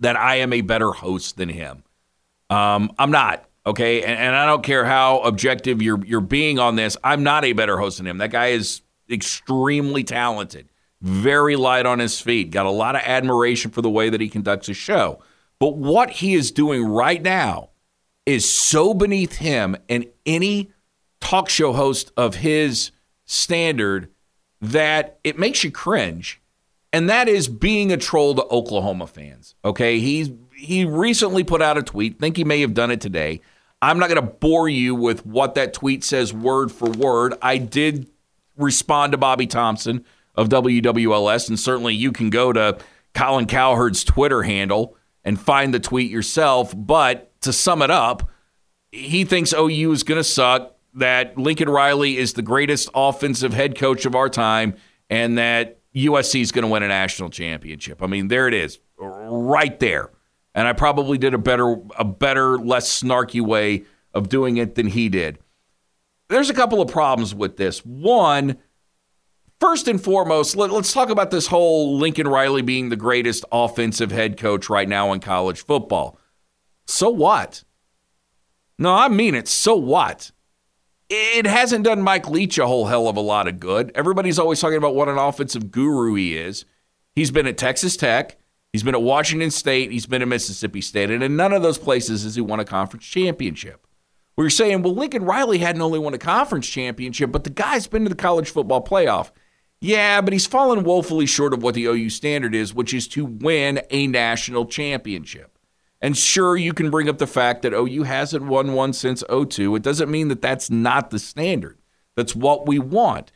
that 0.00 0.16
I 0.16 0.36
am 0.36 0.52
a 0.52 0.60
better 0.60 0.92
host 0.92 1.36
than 1.36 1.48
him. 1.48 1.82
Um, 2.50 2.92
I'm 2.98 3.10
not. 3.10 3.48
Okay, 3.66 4.02
and, 4.02 4.12
and, 4.12 4.36
I 4.36 4.46
don't 4.46 4.62
care 4.62 4.84
how 4.84 5.18
objective 5.22 5.82
you're 5.82 6.04
you're 6.06 6.20
being 6.20 6.60
on 6.60 6.76
this. 6.76 6.96
I'm 7.02 7.24
not 7.24 7.44
a 7.44 7.52
better 7.52 7.76
host 7.76 7.98
than 7.98 8.06
him. 8.06 8.18
That 8.18 8.30
guy 8.30 8.48
is 8.48 8.82
extremely 9.10 10.04
talented, 10.04 10.68
very 11.02 11.56
light 11.56 11.84
on 11.84 11.98
his 11.98 12.20
feet, 12.20 12.52
got 12.52 12.66
a 12.66 12.70
lot 12.70 12.94
of 12.94 13.02
admiration 13.04 13.72
for 13.72 13.82
the 13.82 13.90
way 13.90 14.08
that 14.08 14.20
he 14.20 14.28
conducts 14.28 14.68
his 14.68 14.76
show. 14.76 15.20
But 15.58 15.76
what 15.76 16.10
he 16.10 16.34
is 16.34 16.52
doing 16.52 16.84
right 16.84 17.20
now 17.20 17.70
is 18.24 18.48
so 18.48 18.94
beneath 18.94 19.36
him 19.36 19.76
and 19.88 20.06
any 20.24 20.70
talk 21.20 21.48
show 21.48 21.72
host 21.72 22.12
of 22.16 22.36
his 22.36 22.92
standard 23.24 24.10
that 24.60 25.18
it 25.24 25.38
makes 25.38 25.62
you 25.64 25.70
cringe, 25.70 26.40
and 26.92 27.08
that 27.10 27.28
is 27.28 27.48
being 27.48 27.92
a 27.92 27.96
troll 27.96 28.34
to 28.34 28.44
Oklahoma 28.44 29.06
fans. 29.06 29.54
Okay, 29.64 29.98
he's 29.98 30.30
he 30.56 30.84
recently 30.84 31.44
put 31.44 31.60
out 31.60 31.76
a 31.76 31.82
tweet. 31.82 32.18
Think 32.18 32.36
he 32.36 32.44
may 32.44 32.60
have 32.62 32.74
done 32.74 32.90
it 32.90 33.00
today. 33.00 33.40
I'm 33.82 33.98
not 33.98 34.08
going 34.08 34.22
to 34.22 34.32
bore 34.32 34.68
you 34.68 34.94
with 34.94 35.26
what 35.26 35.54
that 35.54 35.74
tweet 35.74 36.02
says 36.02 36.32
word 36.32 36.72
for 36.72 36.90
word. 36.90 37.34
I 37.42 37.58
did 37.58 38.08
respond 38.56 39.12
to 39.12 39.18
Bobby 39.18 39.46
Thompson 39.46 40.04
of 40.34 40.48
WWLS, 40.48 41.48
and 41.48 41.60
certainly 41.60 41.94
you 41.94 42.10
can 42.10 42.30
go 42.30 42.52
to 42.52 42.78
Colin 43.14 43.46
Cowherd's 43.46 44.02
Twitter 44.02 44.42
handle 44.42 44.96
and 45.24 45.40
find 45.40 45.74
the 45.74 45.80
tweet 45.80 46.10
yourself. 46.10 46.72
But 46.76 47.38
to 47.42 47.52
sum 47.52 47.82
it 47.82 47.90
up, 47.90 48.30
he 48.92 49.24
thinks 49.24 49.52
OU 49.52 49.92
is 49.92 50.02
going 50.02 50.18
to 50.20 50.24
suck 50.24 50.75
that 50.96 51.38
Lincoln 51.38 51.68
Riley 51.68 52.16
is 52.16 52.32
the 52.32 52.42
greatest 52.42 52.88
offensive 52.94 53.52
head 53.52 53.78
coach 53.78 54.06
of 54.06 54.14
our 54.14 54.28
time 54.28 54.74
and 55.08 55.38
that 55.38 55.78
USC 55.94 56.40
is 56.40 56.52
going 56.52 56.64
to 56.64 56.68
win 56.68 56.82
a 56.82 56.88
national 56.88 57.30
championship. 57.30 58.02
I 58.02 58.06
mean, 58.06 58.28
there 58.28 58.48
it 58.48 58.54
is, 58.54 58.78
right 58.98 59.78
there. 59.78 60.10
And 60.54 60.66
I 60.66 60.72
probably 60.72 61.18
did 61.18 61.34
a 61.34 61.38
better, 61.38 61.76
a 61.98 62.04
better, 62.04 62.58
less 62.58 63.02
snarky 63.02 63.40
way 63.40 63.84
of 64.14 64.28
doing 64.28 64.56
it 64.56 64.74
than 64.74 64.88
he 64.88 65.08
did. 65.08 65.38
There's 66.28 66.50
a 66.50 66.54
couple 66.54 66.80
of 66.80 66.90
problems 66.90 67.34
with 67.34 67.56
this. 67.56 67.84
One, 67.84 68.56
first 69.60 69.86
and 69.86 70.02
foremost, 70.02 70.56
let, 70.56 70.70
us 70.70 70.92
talk 70.92 71.10
about 71.10 71.30
this 71.30 71.46
whole 71.46 71.98
Lincoln 71.98 72.26
Riley 72.26 72.62
being 72.62 72.88
the 72.88 72.96
greatest 72.96 73.44
offensive 73.52 74.10
head 74.10 74.38
coach 74.38 74.70
right 74.70 74.88
now 74.88 75.12
in 75.12 75.20
college 75.20 75.62
football. 75.62 76.18
So 76.86 77.10
what? 77.10 77.64
No, 78.78 78.92
I 78.94 79.08
mean 79.08 79.34
it. 79.34 79.48
So 79.48 79.76
what? 79.76 80.32
It 81.08 81.46
hasn't 81.46 81.84
done 81.84 82.02
Mike 82.02 82.28
Leach 82.28 82.58
a 82.58 82.66
whole 82.66 82.86
hell 82.86 83.08
of 83.08 83.16
a 83.16 83.20
lot 83.20 83.48
of 83.48 83.60
good. 83.60 83.92
Everybody's 83.94 84.38
always 84.38 84.60
talking 84.60 84.78
about 84.78 84.94
what 84.94 85.08
an 85.08 85.18
offensive 85.18 85.70
guru 85.70 86.14
he 86.14 86.36
is. 86.36 86.64
He's 87.14 87.30
been 87.30 87.46
at 87.46 87.56
Texas 87.56 87.96
Tech, 87.96 88.36
he's 88.72 88.82
been 88.82 88.94
at 88.94 89.02
Washington 89.02 89.50
State, 89.50 89.90
he's 89.90 90.06
been 90.06 90.22
at 90.22 90.28
Mississippi 90.28 90.80
State, 90.80 91.10
and 91.10 91.22
in 91.22 91.36
none 91.36 91.52
of 91.52 91.62
those 91.62 91.78
places 91.78 92.24
has 92.24 92.34
he 92.34 92.40
won 92.40 92.60
a 92.60 92.64
conference 92.64 93.06
championship. 93.06 93.86
We 94.36 94.44
are 94.44 94.50
saying, 94.50 94.82
well, 94.82 94.94
Lincoln 94.94 95.24
Riley 95.24 95.58
hadn't 95.58 95.80
only 95.80 95.98
won 95.98 96.12
a 96.12 96.18
conference 96.18 96.68
championship, 96.68 97.32
but 97.32 97.44
the 97.44 97.50
guy's 97.50 97.86
been 97.86 98.02
to 98.02 98.10
the 98.10 98.14
college 98.14 98.50
football 98.50 98.84
playoff. 98.84 99.30
Yeah, 99.80 100.20
but 100.20 100.32
he's 100.32 100.46
fallen 100.46 100.84
woefully 100.84 101.26
short 101.26 101.54
of 101.54 101.62
what 101.62 101.74
the 101.74 101.86
OU 101.86 102.10
standard 102.10 102.54
is, 102.54 102.74
which 102.74 102.92
is 102.92 103.08
to 103.08 103.24
win 103.24 103.80
a 103.90 104.06
national 104.06 104.66
championship. 104.66 105.55
And 106.00 106.16
sure, 106.16 106.56
you 106.56 106.72
can 106.72 106.90
bring 106.90 107.08
up 107.08 107.18
the 107.18 107.26
fact 107.26 107.62
that 107.62 107.72
oh, 107.72 107.86
OU 107.86 108.02
hasn't 108.02 108.44
won 108.44 108.74
one 108.74 108.92
since 108.92 109.24
02. 109.28 109.76
It 109.76 109.82
doesn't 109.82 110.10
mean 110.10 110.28
that 110.28 110.42
that's 110.42 110.70
not 110.70 111.10
the 111.10 111.18
standard. 111.18 111.78
That's 112.16 112.34
what 112.34 112.66
we 112.66 112.78
want. 112.78 113.32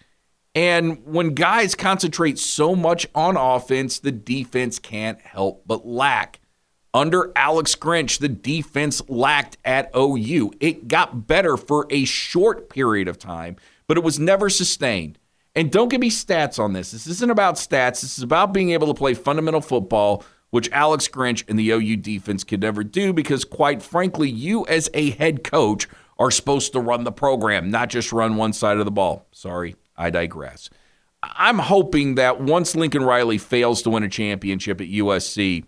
And 0.54 1.04
when 1.04 1.34
guys 1.34 1.74
concentrate 1.74 2.38
so 2.38 2.74
much 2.74 3.06
on 3.14 3.36
offense, 3.36 3.98
the 3.98 4.12
defense 4.12 4.78
can't 4.78 5.20
help 5.20 5.62
but 5.66 5.86
lack. 5.86 6.40
Under 6.92 7.30
Alex 7.36 7.76
Grinch, 7.76 8.18
the 8.18 8.28
defense 8.28 9.00
lacked 9.08 9.58
at 9.64 9.90
OU. 9.96 10.52
It 10.58 10.88
got 10.88 11.28
better 11.28 11.56
for 11.56 11.86
a 11.88 12.04
short 12.04 12.68
period 12.68 13.06
of 13.06 13.16
time, 13.16 13.56
but 13.86 13.96
it 13.96 14.02
was 14.02 14.18
never 14.18 14.50
sustained. 14.50 15.18
And 15.54 15.70
don't 15.70 15.88
give 15.88 16.00
me 16.00 16.10
stats 16.10 16.58
on 16.58 16.72
this. 16.72 16.90
This 16.90 17.06
isn't 17.06 17.30
about 17.30 17.56
stats. 17.56 18.00
This 18.00 18.18
is 18.18 18.24
about 18.24 18.52
being 18.52 18.70
able 18.70 18.88
to 18.88 18.94
play 18.94 19.14
fundamental 19.14 19.60
football 19.60 20.24
which 20.50 20.70
Alex 20.70 21.08
Grinch 21.08 21.44
and 21.48 21.58
the 21.58 21.70
OU 21.70 21.96
defense 21.96 22.44
could 22.44 22.60
never 22.60 22.84
do 22.84 23.12
because, 23.12 23.44
quite 23.44 23.82
frankly, 23.82 24.28
you 24.28 24.66
as 24.66 24.90
a 24.94 25.10
head 25.10 25.44
coach 25.44 25.88
are 26.18 26.30
supposed 26.30 26.72
to 26.72 26.80
run 26.80 27.04
the 27.04 27.12
program, 27.12 27.70
not 27.70 27.88
just 27.88 28.12
run 28.12 28.36
one 28.36 28.52
side 28.52 28.78
of 28.78 28.84
the 28.84 28.90
ball. 28.90 29.26
Sorry, 29.32 29.76
I 29.96 30.10
digress. 30.10 30.68
I'm 31.22 31.58
hoping 31.58 32.14
that 32.16 32.40
once 32.40 32.74
Lincoln 32.74 33.02
Riley 33.02 33.38
fails 33.38 33.82
to 33.82 33.90
win 33.90 34.02
a 34.02 34.08
championship 34.08 34.80
at 34.80 34.88
USC, 34.88 35.64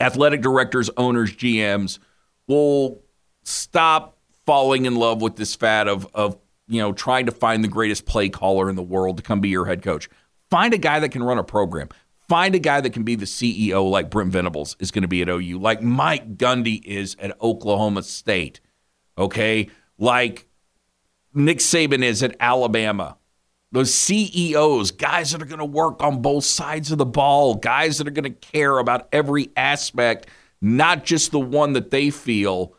athletic 0.00 0.42
directors, 0.42 0.90
owners, 0.96 1.32
GMs 1.32 1.98
will 2.46 3.02
stop 3.42 4.18
falling 4.46 4.84
in 4.84 4.96
love 4.96 5.22
with 5.22 5.36
this 5.36 5.54
fad 5.54 5.88
of 5.88 6.06
of 6.14 6.36
you 6.68 6.80
know 6.80 6.92
trying 6.92 7.26
to 7.26 7.32
find 7.32 7.62
the 7.62 7.68
greatest 7.68 8.04
play 8.06 8.28
caller 8.28 8.68
in 8.68 8.76
the 8.76 8.82
world 8.82 9.16
to 9.16 9.22
come 9.22 9.40
be 9.40 9.48
your 9.48 9.66
head 9.66 9.82
coach. 9.82 10.08
Find 10.50 10.74
a 10.74 10.78
guy 10.78 11.00
that 11.00 11.10
can 11.10 11.22
run 11.22 11.38
a 11.38 11.44
program. 11.44 11.88
Find 12.30 12.54
a 12.54 12.60
guy 12.60 12.80
that 12.80 12.92
can 12.92 13.02
be 13.02 13.16
the 13.16 13.24
CEO 13.24 13.90
like 13.90 14.08
Brent 14.08 14.30
Venables 14.30 14.76
is 14.78 14.92
going 14.92 15.02
to 15.02 15.08
be 15.08 15.20
at 15.20 15.28
OU, 15.28 15.58
like 15.58 15.82
Mike 15.82 16.36
Gundy 16.36 16.80
is 16.84 17.16
at 17.18 17.36
Oklahoma 17.42 18.04
State. 18.04 18.60
Okay? 19.18 19.68
Like 19.98 20.46
Nick 21.34 21.58
Saban 21.58 22.04
is 22.04 22.22
at 22.22 22.36
Alabama. 22.38 23.16
Those 23.72 23.92
CEOs, 23.92 24.92
guys 24.92 25.32
that 25.32 25.42
are 25.42 25.46
going 25.46 25.58
to 25.58 25.64
work 25.64 26.04
on 26.04 26.22
both 26.22 26.44
sides 26.44 26.92
of 26.92 26.98
the 26.98 27.04
ball, 27.04 27.56
guys 27.56 27.98
that 27.98 28.06
are 28.06 28.12
going 28.12 28.22
to 28.22 28.30
care 28.30 28.78
about 28.78 29.08
every 29.10 29.50
aspect, 29.56 30.28
not 30.60 31.04
just 31.04 31.32
the 31.32 31.40
one 31.40 31.72
that 31.72 31.90
they 31.90 32.10
feel 32.10 32.76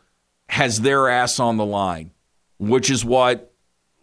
has 0.48 0.80
their 0.80 1.10
ass 1.10 1.38
on 1.38 1.58
the 1.58 1.66
line, 1.66 2.10
which 2.56 2.90
is 2.90 3.04
what 3.04 3.52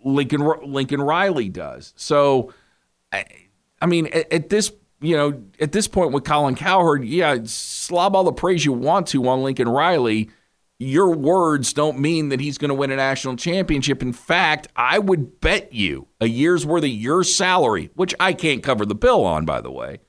Lincoln 0.05 0.47
Lincoln 0.67 1.01
Riley 1.01 1.49
does. 1.49 1.91
So, 1.95 2.53
I, 3.11 3.25
I 3.81 3.87
mean, 3.87 4.05
at, 4.13 4.31
at, 4.31 4.49
this 4.49 4.71
you 5.01 5.15
know 5.15 5.43
at 5.59 5.71
this 5.71 5.87
point 5.87 6.11
with 6.11 6.23
Colin 6.23 6.55
Cowherd, 6.55 7.03
yeah, 7.05 7.37
slob 7.45 8.15
all 8.15 8.23
the 8.23 8.31
praise 8.31 8.65
you 8.65 8.73
want 8.73 9.07
to 9.07 9.27
on 9.27 9.43
Lincoln 9.43 9.69
Riley. 9.69 10.29
Your 10.81 11.13
words 11.13 11.73
don't 11.73 11.99
mean 11.99 12.29
that 12.29 12.39
he's 12.39 12.57
going 12.57 12.69
to 12.69 12.75
win 12.75 12.91
a 12.91 12.95
national 12.95 13.35
championship. 13.35 14.01
In 14.01 14.13
fact, 14.13 14.69
I 14.77 14.97
would 14.97 15.41
bet 15.41 15.73
you 15.73 16.07
a 16.21 16.27
year's 16.27 16.65
worth 16.65 16.85
of 16.85 16.89
your 16.89 17.25
salary, 17.25 17.89
which 17.95 18.15
I 18.17 18.31
can't 18.31 18.63
cover 18.63 18.85
the 18.85 18.95
bill 18.95 19.25
on, 19.25 19.43
by 19.43 19.59
the 19.59 19.71
way. 19.71 19.99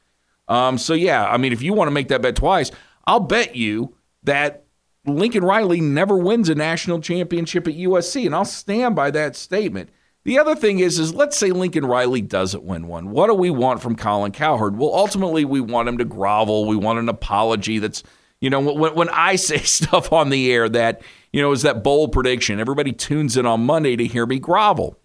Um, 0.47 0.79
so 0.79 0.95
yeah, 0.95 1.27
I 1.27 1.39
mean, 1.39 1.53
if 1.53 1.63
you 1.63 1.75
want 1.75 1.89
to 1.89 1.93
make 1.93 2.09
that 2.09 2.23
bet 2.23 2.37
twice, 2.37 2.71
I'll 3.05 3.21
bet 3.21 3.57
you 3.57 3.97
that 4.23 4.65
Lincoln 5.07 5.45
Riley 5.45 5.81
never 5.81 6.17
wins 6.17 6.49
a 6.49 6.55
national 6.55 7.01
championship 7.01 7.67
at 7.67 7.75
USC, 7.75 8.27
and 8.27 8.35
I'll 8.35 8.45
stand 8.45 8.95
by 8.95 9.11
that 9.11 9.37
statement. 9.37 9.91
The 10.31 10.39
other 10.39 10.55
thing 10.55 10.79
is, 10.79 11.01
is 11.01 11.13
let's 11.13 11.37
say 11.37 11.51
Lincoln 11.51 11.85
Riley 11.85 12.21
doesn't 12.23 12.63
win 12.63 12.87
one. 12.87 13.11
What 13.11 13.27
do 13.27 13.35
we 13.35 13.51
want 13.51 13.83
from 13.83 13.97
Colin 13.97 14.31
Cowherd? 14.31 14.79
Well, 14.79 14.95
ultimately, 14.95 15.45
we 15.45 15.61
want 15.61 15.89
him 15.89 15.99
to 15.99 16.05
grovel. 16.05 16.67
We 16.67 16.77
want 16.77 17.01
an 17.01 17.09
apology. 17.09 17.81
That's 17.81 18.05
you 18.41 18.49
know, 18.49 18.61
when, 18.61 18.95
when 18.95 19.09
I 19.09 19.35
say 19.35 19.59
stuff 19.59 20.13
on 20.13 20.31
the 20.31 20.53
air 20.53 20.69
that 20.69 21.03
you 21.33 21.43
know 21.43 21.51
is 21.51 21.63
that 21.63 21.83
bold 21.83 22.13
prediction, 22.13 22.61
everybody 22.61 22.93
tunes 22.93 23.37
in 23.37 23.45
on 23.45 23.67
Monday 23.67 23.97
to 23.97 24.07
hear 24.07 24.25
me 24.25 24.39
grovel, 24.39 24.97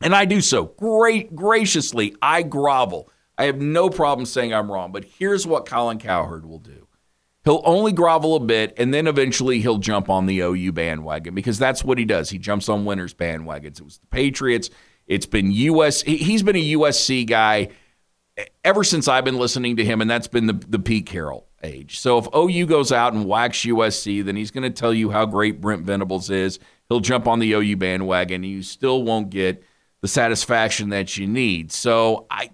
and 0.00 0.12
I 0.12 0.24
do 0.24 0.40
so 0.40 0.64
great 0.64 1.36
graciously. 1.36 2.16
I 2.20 2.42
grovel. 2.42 3.08
I 3.38 3.44
have 3.44 3.60
no 3.60 3.88
problem 3.88 4.26
saying 4.26 4.52
I'm 4.52 4.72
wrong. 4.72 4.90
But 4.90 5.04
here's 5.04 5.46
what 5.46 5.66
Colin 5.66 6.00
Cowherd 6.00 6.44
will 6.44 6.58
do 6.58 6.87
he'll 7.48 7.62
only 7.64 7.92
grovel 7.92 8.36
a 8.36 8.40
bit 8.40 8.74
and 8.76 8.92
then 8.92 9.06
eventually 9.06 9.58
he'll 9.60 9.78
jump 9.78 10.10
on 10.10 10.26
the 10.26 10.40
OU 10.40 10.72
bandwagon 10.72 11.34
because 11.34 11.58
that's 11.58 11.82
what 11.82 11.96
he 11.96 12.04
does. 12.04 12.28
He 12.28 12.38
jumps 12.38 12.68
on 12.68 12.84
winners 12.84 13.14
bandwagons. 13.14 13.80
It 13.80 13.84
was 13.84 13.96
the 13.96 14.06
Patriots. 14.08 14.68
It's 15.06 15.24
been 15.24 15.50
US. 15.50 16.02
He's 16.02 16.42
been 16.42 16.56
a 16.56 16.72
USC 16.72 17.26
guy 17.26 17.70
ever 18.62 18.84
since 18.84 19.08
I've 19.08 19.24
been 19.24 19.38
listening 19.38 19.76
to 19.76 19.84
him, 19.84 20.02
and 20.02 20.10
that's 20.10 20.28
been 20.28 20.46
the, 20.46 20.52
the 20.52 20.78
Pete 20.78 21.06
Carroll 21.06 21.48
age. 21.62 21.98
So 21.98 22.18
if 22.18 22.28
OU 22.36 22.66
goes 22.66 22.92
out 22.92 23.14
and 23.14 23.24
whacks 23.24 23.60
USC, 23.60 24.22
then 24.22 24.36
he's 24.36 24.50
going 24.50 24.62
to 24.62 24.70
tell 24.70 24.92
you 24.92 25.10
how 25.10 25.24
great 25.24 25.58
Brent 25.58 25.84
Venables 25.84 26.28
is. 26.28 26.58
He'll 26.90 27.00
jump 27.00 27.26
on 27.26 27.38
the 27.38 27.52
OU 27.52 27.76
bandwagon, 27.76 28.44
and 28.44 28.52
you 28.52 28.62
still 28.62 29.02
won't 29.02 29.30
get 29.30 29.64
the 30.02 30.08
satisfaction 30.08 30.90
that 30.90 31.16
you 31.16 31.26
need. 31.26 31.72
So 31.72 32.26
I, 32.30 32.50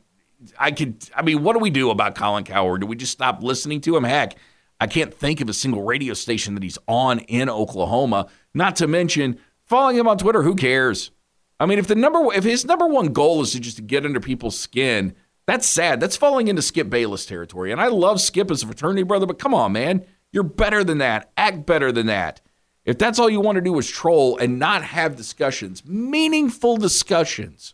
I 0.57 0.71
could. 0.71 1.05
I 1.17 1.23
mean, 1.23 1.43
what 1.43 1.55
do 1.55 1.59
we 1.59 1.71
do 1.71 1.91
about 1.91 2.15
Colin 2.15 2.45
Cowherd? 2.45 2.83
Do 2.83 2.87
we 2.87 2.95
just 2.95 3.13
stop 3.13 3.43
listening 3.43 3.81
to 3.83 3.97
him? 3.97 4.05
Heck, 4.05 4.37
I 4.85 4.87
can't 4.87 5.15
think 5.15 5.41
of 5.41 5.49
a 5.49 5.55
single 5.55 5.83
radio 5.83 6.13
station 6.13 6.53
that 6.53 6.63
he's 6.63 6.77
on 6.87 7.21
in 7.21 7.49
Oklahoma. 7.49 8.27
Not 8.53 8.77
to 8.77 8.87
mention 8.87 9.39
following 9.65 9.97
him 9.97 10.07
on 10.07 10.19
Twitter. 10.19 10.43
Who 10.43 10.55
cares? 10.55 11.11
I 11.59 11.65
mean, 11.65 11.79
if 11.79 11.87
the 11.87 11.95
number 11.95 12.35
if 12.35 12.45
his 12.45 12.67
number 12.67 12.87
one 12.87 13.15
goal 13.15 13.41
is 13.41 13.53
to 13.53 13.61
just 13.61 13.77
to 13.77 13.83
get 13.83 14.05
under 14.05 14.21
people's 14.21 14.59
skin, 14.59 15.15
that's 15.47 15.67
sad. 15.67 16.01
That's 16.01 16.19
falling 16.19 16.49
into 16.49 16.61
Skip 16.61 16.91
Bayless 16.91 17.25
territory. 17.25 17.73
And 17.73 17.81
I 17.81 17.87
love 17.87 18.21
Skip 18.21 18.51
as 18.51 18.63
a 18.63 18.67
fraternity 18.67 19.05
brother, 19.05 19.25
but 19.25 19.39
come 19.39 19.55
on, 19.55 19.73
man, 19.73 20.05
you're 20.33 20.43
better 20.43 20.85
than 20.85 20.99
that. 20.99 21.33
Act 21.39 21.65
better 21.65 21.91
than 21.91 22.09
that. 22.09 22.43
If 22.85 22.99
that's 22.99 23.19
all 23.19 23.31
you 23.31 23.41
want 23.41 23.57
to 23.57 23.63
do 23.63 23.79
is 23.79 23.89
troll 23.89 24.37
and 24.37 24.59
not 24.59 24.83
have 24.83 25.17
discussions, 25.17 25.83
meaningful 25.87 26.77
discussions 26.77 27.73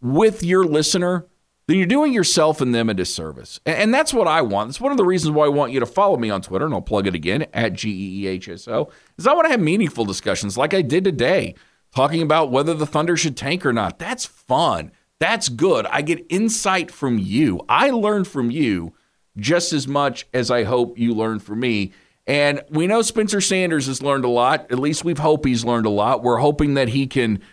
with 0.00 0.44
your 0.44 0.64
listener, 0.64 1.26
then 1.70 1.78
you're 1.78 1.86
doing 1.86 2.12
yourself 2.12 2.60
and 2.60 2.74
them 2.74 2.90
a 2.90 2.94
disservice. 2.94 3.60
And 3.64 3.94
that's 3.94 4.12
what 4.12 4.26
I 4.26 4.42
want. 4.42 4.70
It's 4.70 4.80
one 4.80 4.90
of 4.90 4.98
the 4.98 5.04
reasons 5.04 5.32
why 5.32 5.44
I 5.44 5.50
want 5.50 5.72
you 5.72 5.78
to 5.78 5.86
follow 5.86 6.16
me 6.16 6.28
on 6.28 6.42
Twitter, 6.42 6.64
and 6.64 6.74
I'll 6.74 6.82
plug 6.82 7.06
it 7.06 7.14
again 7.14 7.46
at 7.54 7.74
GEEHSO, 7.74 8.90
is 9.16 9.26
I 9.26 9.34
want 9.34 9.46
to 9.46 9.52
have 9.52 9.60
meaningful 9.60 10.04
discussions 10.04 10.58
like 10.58 10.74
I 10.74 10.82
did 10.82 11.04
today, 11.04 11.54
talking 11.94 12.22
about 12.22 12.50
whether 12.50 12.74
the 12.74 12.86
Thunder 12.86 13.16
should 13.16 13.36
tank 13.36 13.64
or 13.64 13.72
not. 13.72 14.00
That's 14.00 14.26
fun. 14.26 14.90
That's 15.20 15.48
good. 15.48 15.86
I 15.86 16.02
get 16.02 16.26
insight 16.28 16.90
from 16.90 17.18
you. 17.18 17.60
I 17.68 17.90
learn 17.90 18.24
from 18.24 18.50
you 18.50 18.94
just 19.38 19.72
as 19.72 19.86
much 19.86 20.26
as 20.34 20.50
I 20.50 20.64
hope 20.64 20.98
you 20.98 21.14
learn 21.14 21.38
from 21.38 21.60
me. 21.60 21.92
And 22.26 22.62
we 22.68 22.88
know 22.88 23.02
Spencer 23.02 23.40
Sanders 23.40 23.86
has 23.86 24.02
learned 24.02 24.24
a 24.24 24.28
lot. 24.28 24.72
At 24.72 24.78
least 24.78 25.04
we 25.04 25.14
hope 25.14 25.46
he's 25.46 25.64
learned 25.64 25.86
a 25.86 25.90
lot. 25.90 26.22
We're 26.22 26.38
hoping 26.38 26.74
that 26.74 26.88
he 26.88 27.06
can– 27.06 27.40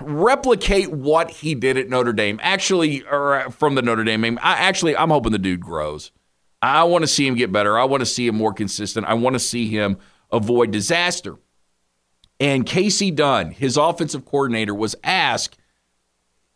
replicate 0.00 0.90
what 0.90 1.30
he 1.30 1.54
did 1.54 1.76
at 1.76 1.88
Notre 1.88 2.12
Dame. 2.12 2.38
Actually, 2.42 3.02
or 3.04 3.34
uh, 3.34 3.50
from 3.50 3.74
the 3.74 3.82
Notre 3.82 4.04
Dame. 4.04 4.38
I 4.42 4.56
actually 4.58 4.96
I'm 4.96 5.10
hoping 5.10 5.32
the 5.32 5.38
dude 5.38 5.60
grows. 5.60 6.12
I 6.60 6.84
want 6.84 7.02
to 7.02 7.08
see 7.08 7.26
him 7.26 7.34
get 7.34 7.50
better. 7.50 7.78
I 7.78 7.84
want 7.84 8.02
to 8.02 8.06
see 8.06 8.26
him 8.26 8.36
more 8.36 8.52
consistent. 8.52 9.06
I 9.06 9.14
want 9.14 9.34
to 9.34 9.40
see 9.40 9.68
him 9.68 9.98
avoid 10.30 10.70
disaster. 10.70 11.36
And 12.38 12.64
Kasey 12.64 13.14
Dunn, 13.14 13.50
his 13.50 13.76
offensive 13.76 14.24
coordinator, 14.24 14.74
was 14.74 14.94
asked 15.04 15.58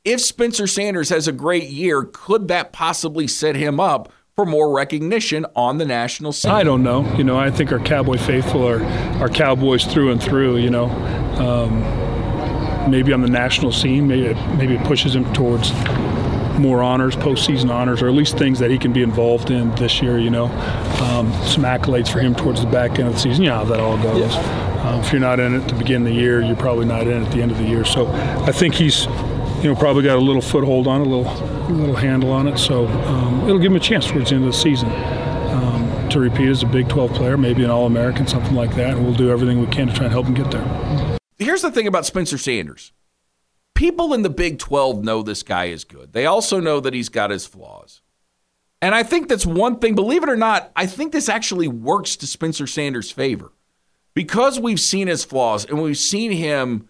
if 0.04 0.20
Spencer 0.20 0.68
Sanders 0.68 1.08
has 1.08 1.26
a 1.26 1.32
great 1.32 1.64
year, 1.64 2.04
could 2.04 2.46
that 2.48 2.72
possibly 2.72 3.26
set 3.26 3.56
him 3.56 3.80
up 3.80 4.12
for 4.36 4.46
more 4.46 4.72
recognition 4.72 5.44
on 5.56 5.78
the 5.78 5.84
national 5.84 6.32
scene? 6.32 6.52
I 6.52 6.62
don't 6.62 6.84
know. 6.84 7.12
You 7.16 7.24
know, 7.24 7.36
I 7.36 7.50
think 7.50 7.72
our 7.72 7.80
Cowboy 7.80 8.16
faithful 8.16 8.66
are, 8.66 8.84
are 9.20 9.28
Cowboys 9.28 9.84
through 9.84 10.12
and 10.12 10.22
through, 10.22 10.58
you 10.58 10.70
know. 10.70 10.86
Um, 11.40 12.05
maybe 12.88 13.12
on 13.12 13.20
the 13.20 13.28
national 13.28 13.72
scene. 13.72 14.06
Maybe 14.06 14.26
it, 14.26 14.56
maybe 14.56 14.74
it 14.74 14.84
pushes 14.84 15.14
him 15.14 15.30
towards 15.32 15.72
more 16.58 16.82
honors, 16.82 17.16
postseason 17.16 17.70
honors, 17.70 18.02
or 18.02 18.08
at 18.08 18.14
least 18.14 18.38
things 18.38 18.58
that 18.58 18.70
he 18.70 18.78
can 18.78 18.92
be 18.92 19.02
involved 19.02 19.50
in 19.50 19.74
this 19.76 20.00
year. 20.02 20.18
You 20.18 20.30
know, 20.30 20.46
um, 21.02 21.32
some 21.44 21.64
accolades 21.64 22.10
for 22.10 22.20
him 22.20 22.34
towards 22.34 22.60
the 22.60 22.66
back 22.66 22.98
end 22.98 23.08
of 23.08 23.14
the 23.14 23.20
season. 23.20 23.44
You 23.44 23.50
know 23.50 23.56
how 23.56 23.64
that 23.64 23.80
all 23.80 23.96
goes. 23.98 24.34
Yeah. 24.34 24.66
Um, 24.86 25.00
if 25.00 25.10
you're 25.12 25.20
not 25.20 25.40
in 25.40 25.54
it 25.54 25.68
to 25.68 25.74
begin 25.74 26.04
the 26.04 26.12
year, 26.12 26.42
you're 26.42 26.56
probably 26.56 26.86
not 26.86 27.02
in 27.06 27.22
it 27.22 27.26
at 27.26 27.32
the 27.32 27.42
end 27.42 27.50
of 27.50 27.58
the 27.58 27.64
year. 27.64 27.84
So 27.84 28.06
I 28.06 28.52
think 28.52 28.74
he's, 28.74 29.06
you 29.62 29.64
know, 29.64 29.74
probably 29.74 30.04
got 30.04 30.16
a 30.16 30.20
little 30.20 30.42
foothold 30.42 30.86
on 30.86 31.00
it, 31.00 31.06
a 31.06 31.10
little, 31.10 31.32
a 31.32 31.70
little 31.70 31.96
handle 31.96 32.30
on 32.30 32.46
it. 32.46 32.58
So 32.58 32.86
um, 32.86 33.42
it'll 33.44 33.58
give 33.58 33.72
him 33.72 33.76
a 33.76 33.80
chance 33.80 34.06
towards 34.06 34.30
the 34.30 34.36
end 34.36 34.44
of 34.44 34.52
the 34.52 34.58
season. 34.58 34.88
Um, 34.88 36.08
to 36.10 36.20
repeat 36.20 36.48
as 36.48 36.62
a 36.62 36.66
Big 36.66 36.88
12 36.88 37.12
player, 37.14 37.36
maybe 37.36 37.64
an 37.64 37.70
All 37.70 37.86
American, 37.86 38.26
something 38.26 38.54
like 38.54 38.74
that, 38.76 38.96
and 38.96 39.04
we'll 39.04 39.14
do 39.14 39.30
everything 39.30 39.60
we 39.60 39.66
can 39.66 39.88
to 39.88 39.92
try 39.92 40.04
and 40.04 40.12
help 40.12 40.26
him 40.26 40.34
get 40.34 40.50
there. 40.52 41.15
Here's 41.38 41.62
the 41.62 41.70
thing 41.70 41.86
about 41.86 42.06
Spencer 42.06 42.38
Sanders. 42.38 42.92
People 43.74 44.14
in 44.14 44.22
the 44.22 44.30
Big 44.30 44.58
12 44.58 45.04
know 45.04 45.22
this 45.22 45.42
guy 45.42 45.66
is 45.66 45.84
good. 45.84 46.12
They 46.12 46.24
also 46.24 46.60
know 46.60 46.80
that 46.80 46.94
he's 46.94 47.10
got 47.10 47.30
his 47.30 47.46
flaws. 47.46 48.00
And 48.80 48.94
I 48.94 49.02
think 49.02 49.28
that's 49.28 49.46
one 49.46 49.78
thing, 49.78 49.94
believe 49.94 50.22
it 50.22 50.28
or 50.28 50.36
not, 50.36 50.70
I 50.76 50.86
think 50.86 51.12
this 51.12 51.28
actually 51.28 51.68
works 51.68 52.16
to 52.16 52.26
Spencer 52.26 52.66
Sanders' 52.66 53.10
favor. 53.10 53.52
Because 54.14 54.58
we've 54.58 54.80
seen 54.80 55.08
his 55.08 55.24
flaws 55.24 55.66
and 55.66 55.82
we've 55.82 55.98
seen 55.98 56.32
him 56.32 56.88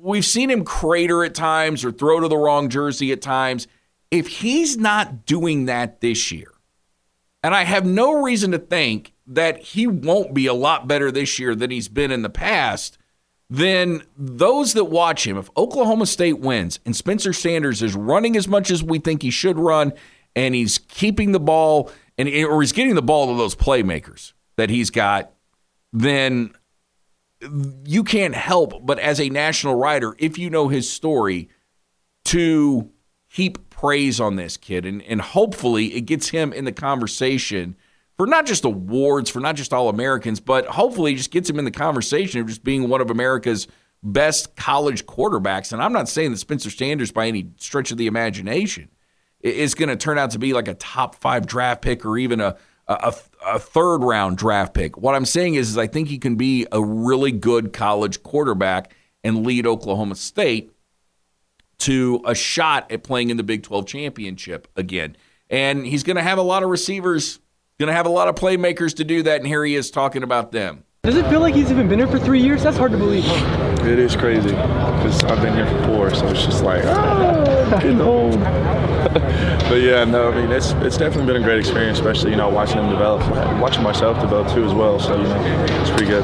we've 0.00 0.24
seen 0.24 0.50
him 0.50 0.64
crater 0.64 1.22
at 1.24 1.34
times 1.34 1.84
or 1.84 1.92
throw 1.92 2.20
to 2.20 2.28
the 2.28 2.36
wrong 2.36 2.68
jersey 2.68 3.12
at 3.12 3.20
times. 3.20 3.68
If 4.10 4.26
he's 4.26 4.76
not 4.76 5.26
doing 5.26 5.66
that 5.66 6.00
this 6.00 6.32
year, 6.32 6.52
and 7.42 7.54
I 7.54 7.64
have 7.64 7.86
no 7.86 8.22
reason 8.22 8.50
to 8.52 8.58
think 8.58 9.12
that 9.26 9.58
he 9.58 9.86
won't 9.86 10.34
be 10.34 10.46
a 10.46 10.54
lot 10.54 10.88
better 10.88 11.12
this 11.12 11.38
year 11.38 11.54
than 11.54 11.70
he's 11.70 11.88
been 11.88 12.10
in 12.10 12.22
the 12.22 12.30
past, 12.30 12.98
then 13.50 14.04
those 14.16 14.74
that 14.74 14.84
watch 14.84 15.26
him, 15.26 15.36
if 15.36 15.50
Oklahoma 15.56 16.06
State 16.06 16.38
wins 16.38 16.78
and 16.86 16.94
Spencer 16.94 17.32
Sanders 17.32 17.82
is 17.82 17.96
running 17.96 18.36
as 18.36 18.46
much 18.46 18.70
as 18.70 18.82
we 18.82 19.00
think 19.00 19.22
he 19.22 19.30
should 19.30 19.58
run, 19.58 19.92
and 20.36 20.54
he's 20.54 20.78
keeping 20.78 21.32
the 21.32 21.40
ball 21.40 21.90
and 22.16 22.28
or 22.28 22.60
he's 22.60 22.72
getting 22.72 22.94
the 22.94 23.02
ball 23.02 23.26
to 23.26 23.36
those 23.36 23.56
playmakers 23.56 24.32
that 24.56 24.70
he's 24.70 24.90
got, 24.90 25.32
then 25.92 26.54
you 27.84 28.04
can't 28.04 28.34
help 28.34 28.86
but 28.86 28.98
as 29.00 29.20
a 29.20 29.28
national 29.28 29.74
writer, 29.74 30.14
if 30.18 30.38
you 30.38 30.48
know 30.48 30.68
his 30.68 30.90
story, 30.90 31.48
to 32.26 32.90
heap 33.28 33.70
praise 33.70 34.20
on 34.20 34.36
this 34.36 34.56
kid 34.56 34.84
and, 34.84 35.02
and 35.02 35.20
hopefully 35.20 35.94
it 35.94 36.02
gets 36.02 36.28
him 36.28 36.52
in 36.52 36.64
the 36.64 36.72
conversation 36.72 37.76
for 38.20 38.26
not 38.26 38.44
just 38.44 38.66
awards, 38.66 39.30
for 39.30 39.40
not 39.40 39.56
just 39.56 39.72
All 39.72 39.88
Americans, 39.88 40.40
but 40.40 40.66
hopefully 40.66 41.14
just 41.14 41.30
gets 41.30 41.48
him 41.48 41.58
in 41.58 41.64
the 41.64 41.70
conversation 41.70 42.38
of 42.38 42.48
just 42.48 42.62
being 42.62 42.86
one 42.90 43.00
of 43.00 43.08
America's 43.08 43.66
best 44.02 44.54
college 44.56 45.06
quarterbacks. 45.06 45.72
And 45.72 45.82
I'm 45.82 45.94
not 45.94 46.06
saying 46.06 46.32
that 46.32 46.36
Spencer 46.36 46.68
Sanders, 46.68 47.12
by 47.12 47.28
any 47.28 47.48
stretch 47.56 47.90
of 47.90 47.96
the 47.96 48.06
imagination, 48.06 48.90
is 49.40 49.74
going 49.74 49.88
to 49.88 49.96
turn 49.96 50.18
out 50.18 50.32
to 50.32 50.38
be 50.38 50.52
like 50.52 50.68
a 50.68 50.74
top 50.74 51.14
five 51.14 51.46
draft 51.46 51.80
pick 51.80 52.04
or 52.04 52.18
even 52.18 52.42
a, 52.42 52.58
a, 52.88 53.14
a 53.46 53.58
third 53.58 54.02
round 54.02 54.36
draft 54.36 54.74
pick. 54.74 54.98
What 54.98 55.14
I'm 55.14 55.24
saying 55.24 55.54
is, 55.54 55.70
is 55.70 55.78
I 55.78 55.86
think 55.86 56.08
he 56.08 56.18
can 56.18 56.36
be 56.36 56.66
a 56.70 56.84
really 56.84 57.32
good 57.32 57.72
college 57.72 58.22
quarterback 58.22 58.94
and 59.24 59.46
lead 59.46 59.66
Oklahoma 59.66 60.14
State 60.14 60.70
to 61.78 62.20
a 62.26 62.34
shot 62.34 62.92
at 62.92 63.02
playing 63.02 63.30
in 63.30 63.38
the 63.38 63.44
Big 63.44 63.62
12 63.62 63.86
championship 63.86 64.68
again. 64.76 65.16
And 65.48 65.86
he's 65.86 66.02
going 66.02 66.16
to 66.16 66.22
have 66.22 66.36
a 66.36 66.42
lot 66.42 66.62
of 66.62 66.68
receivers, 66.68 67.40
going 67.80 67.88
to 67.88 67.94
have 67.94 68.06
a 68.06 68.10
lot 68.10 68.28
of 68.28 68.34
playmakers 68.34 68.94
to 68.96 69.04
do 69.04 69.22
that. 69.22 69.38
And 69.38 69.46
here 69.46 69.64
he 69.64 69.74
is 69.74 69.90
talking 69.90 70.22
about 70.22 70.52
them. 70.52 70.84
Does 71.02 71.16
it 71.16 71.26
feel 71.28 71.40
like 71.40 71.54
he's 71.54 71.70
even 71.72 71.88
been 71.88 71.98
here 71.98 72.06
for 72.06 72.18
three 72.18 72.40
years? 72.40 72.62
That's 72.62 72.76
hard 72.76 72.92
to 72.92 72.98
believe. 72.98 73.24
It 73.86 73.98
is 73.98 74.14
crazy 74.14 74.50
because 74.50 75.24
I've 75.24 75.40
been 75.40 75.54
here 75.54 75.66
for 75.66 75.86
four, 75.86 76.14
so 76.14 76.28
it's 76.28 76.44
just 76.44 76.62
like, 76.62 76.84
ah, 76.84 77.78
getting 77.80 78.02
old. 78.02 78.34
but 79.68 79.80
yeah, 79.80 80.04
no, 80.04 80.30
I 80.30 80.40
mean 80.40 80.52
it's 80.52 80.72
it's 80.72 80.98
definitely 80.98 81.32
been 81.32 81.42
a 81.42 81.44
great 81.44 81.58
experience, 81.58 81.98
especially 81.98 82.32
you 82.32 82.36
know 82.36 82.48
watching 82.48 82.78
him 82.78 82.90
develop, 82.90 83.20
watching 83.60 83.82
myself 83.82 84.20
develop 84.20 84.52
too 84.52 84.64
as 84.64 84.74
well. 84.74 84.98
So 84.98 85.16
you 85.16 85.22
know, 85.22 85.64
it's 85.80 85.90
pretty 85.90 86.06
good. 86.06 86.22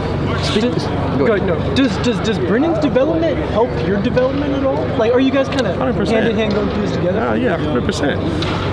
Does, 0.60 0.84
go 1.18 1.32
ahead, 1.32 1.46
no. 1.46 1.74
Does 1.74 1.96
does 1.98 2.18
does 2.26 2.38
Brennan's 2.38 2.78
development 2.80 3.38
help 3.50 3.70
your 3.86 4.00
development 4.02 4.52
at 4.54 4.64
all? 4.64 4.84
Like, 4.98 5.12
are 5.12 5.20
you 5.20 5.30
guys 5.30 5.48
kind 5.48 5.66
of 5.66 5.76
hand 5.76 6.28
in 6.28 6.36
hand 6.36 6.54
going 6.54 6.68
through 6.70 6.82
this 6.82 6.96
together? 6.96 7.20
Uh, 7.20 7.34
yeah, 7.34 7.56
hundred 7.56 7.84
percent. 7.84 8.20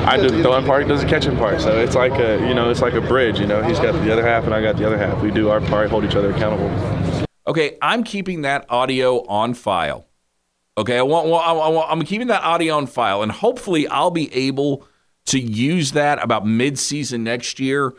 I 0.08 0.18
do 0.18 0.30
the 0.30 0.44
throwing 0.44 0.66
part, 0.66 0.88
does 0.88 1.02
the 1.02 1.08
catching 1.08 1.38
part. 1.38 1.62
So 1.62 1.80
it's 1.80 1.96
like 1.96 2.20
a 2.20 2.46
you 2.48 2.54
know 2.54 2.70
it's 2.70 2.82
like 2.82 2.94
a 2.94 3.02
bridge. 3.02 3.39
You 3.39 3.48
know, 3.48 3.63
he's 3.63 3.80
got 3.80 3.94
the 3.94 4.12
other 4.12 4.24
half 4.26 4.44
and 4.44 4.54
I 4.54 4.62
got 4.62 4.78
the 4.78 4.86
other 4.86 4.98
half. 4.98 5.22
We 5.22 5.32
do 5.32 5.50
our 5.50 5.62
part, 5.62 5.89
hold 5.89 6.04
each 6.04 6.16
other 6.16 6.32
accountable. 6.32 6.70
Okay, 7.46 7.78
I'm 7.82 8.04
keeping 8.04 8.42
that 8.42 8.66
audio 8.70 9.26
on 9.28 9.54
file. 9.54 10.08
Okay, 10.78 10.98
I 10.98 11.04
want, 11.04 11.28
I 11.28 11.52
want, 11.52 11.92
I'm 11.92 12.04
keeping 12.04 12.28
that 12.28 12.44
audio 12.44 12.76
on 12.78 12.88
file, 12.88 13.22
and 13.22 13.32
hopefully, 13.32 13.88
I'll 13.88 14.12
be 14.12 14.34
able 14.34 14.88
to 15.26 15.40
use 15.40 15.92
that 15.92 16.22
about 16.22 16.48
mid-season 16.48 17.24
next 17.24 17.60
year 17.60 17.94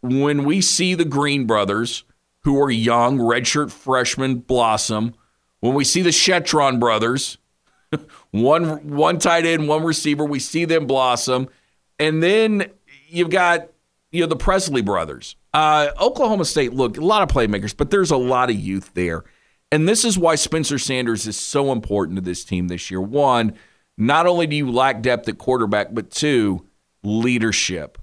when 0.00 0.44
we 0.44 0.60
see 0.60 0.94
the 0.94 1.04
Green 1.04 1.46
brothers, 1.46 2.04
who 2.46 2.62
are 2.62 2.70
young 2.70 3.18
redshirt 3.18 3.72
freshmen, 3.72 4.36
blossom. 4.36 5.14
When 5.60 5.74
we 5.74 5.82
see 5.82 6.00
the 6.02 6.10
Shettron 6.10 6.78
brothers, 6.78 7.38
one 8.30 8.88
one 8.88 9.18
tight 9.18 9.44
end, 9.44 9.68
one 9.68 9.82
receiver, 9.82 10.24
we 10.24 10.38
see 10.38 10.64
them 10.64 10.86
blossom, 10.86 11.48
and 11.98 12.22
then 12.22 12.70
you've 13.08 13.30
got 13.30 13.68
you 14.12 14.20
know 14.20 14.28
the 14.28 14.36
Presley 14.36 14.80
brothers. 14.80 15.34
Uh, 15.52 15.88
Oklahoma 16.00 16.44
State, 16.44 16.72
look, 16.72 16.96
a 16.96 17.00
lot 17.00 17.22
of 17.22 17.28
playmakers, 17.28 17.76
but 17.76 17.90
there's 17.90 18.12
a 18.12 18.16
lot 18.16 18.48
of 18.48 18.56
youth 18.56 18.92
there. 18.94 19.24
And 19.76 19.86
this 19.86 20.06
is 20.06 20.18
why 20.18 20.36
Spencer 20.36 20.78
Sanders 20.78 21.26
is 21.26 21.36
so 21.36 21.70
important 21.70 22.16
to 22.16 22.22
this 22.22 22.44
team 22.44 22.68
this 22.68 22.90
year. 22.90 22.98
One, 22.98 23.52
not 23.98 24.26
only 24.26 24.46
do 24.46 24.56
you 24.56 24.72
lack 24.72 25.02
depth 25.02 25.28
at 25.28 25.36
quarterback, 25.36 25.88
but 25.92 26.10
two, 26.10 26.66
leadership, 27.04 27.98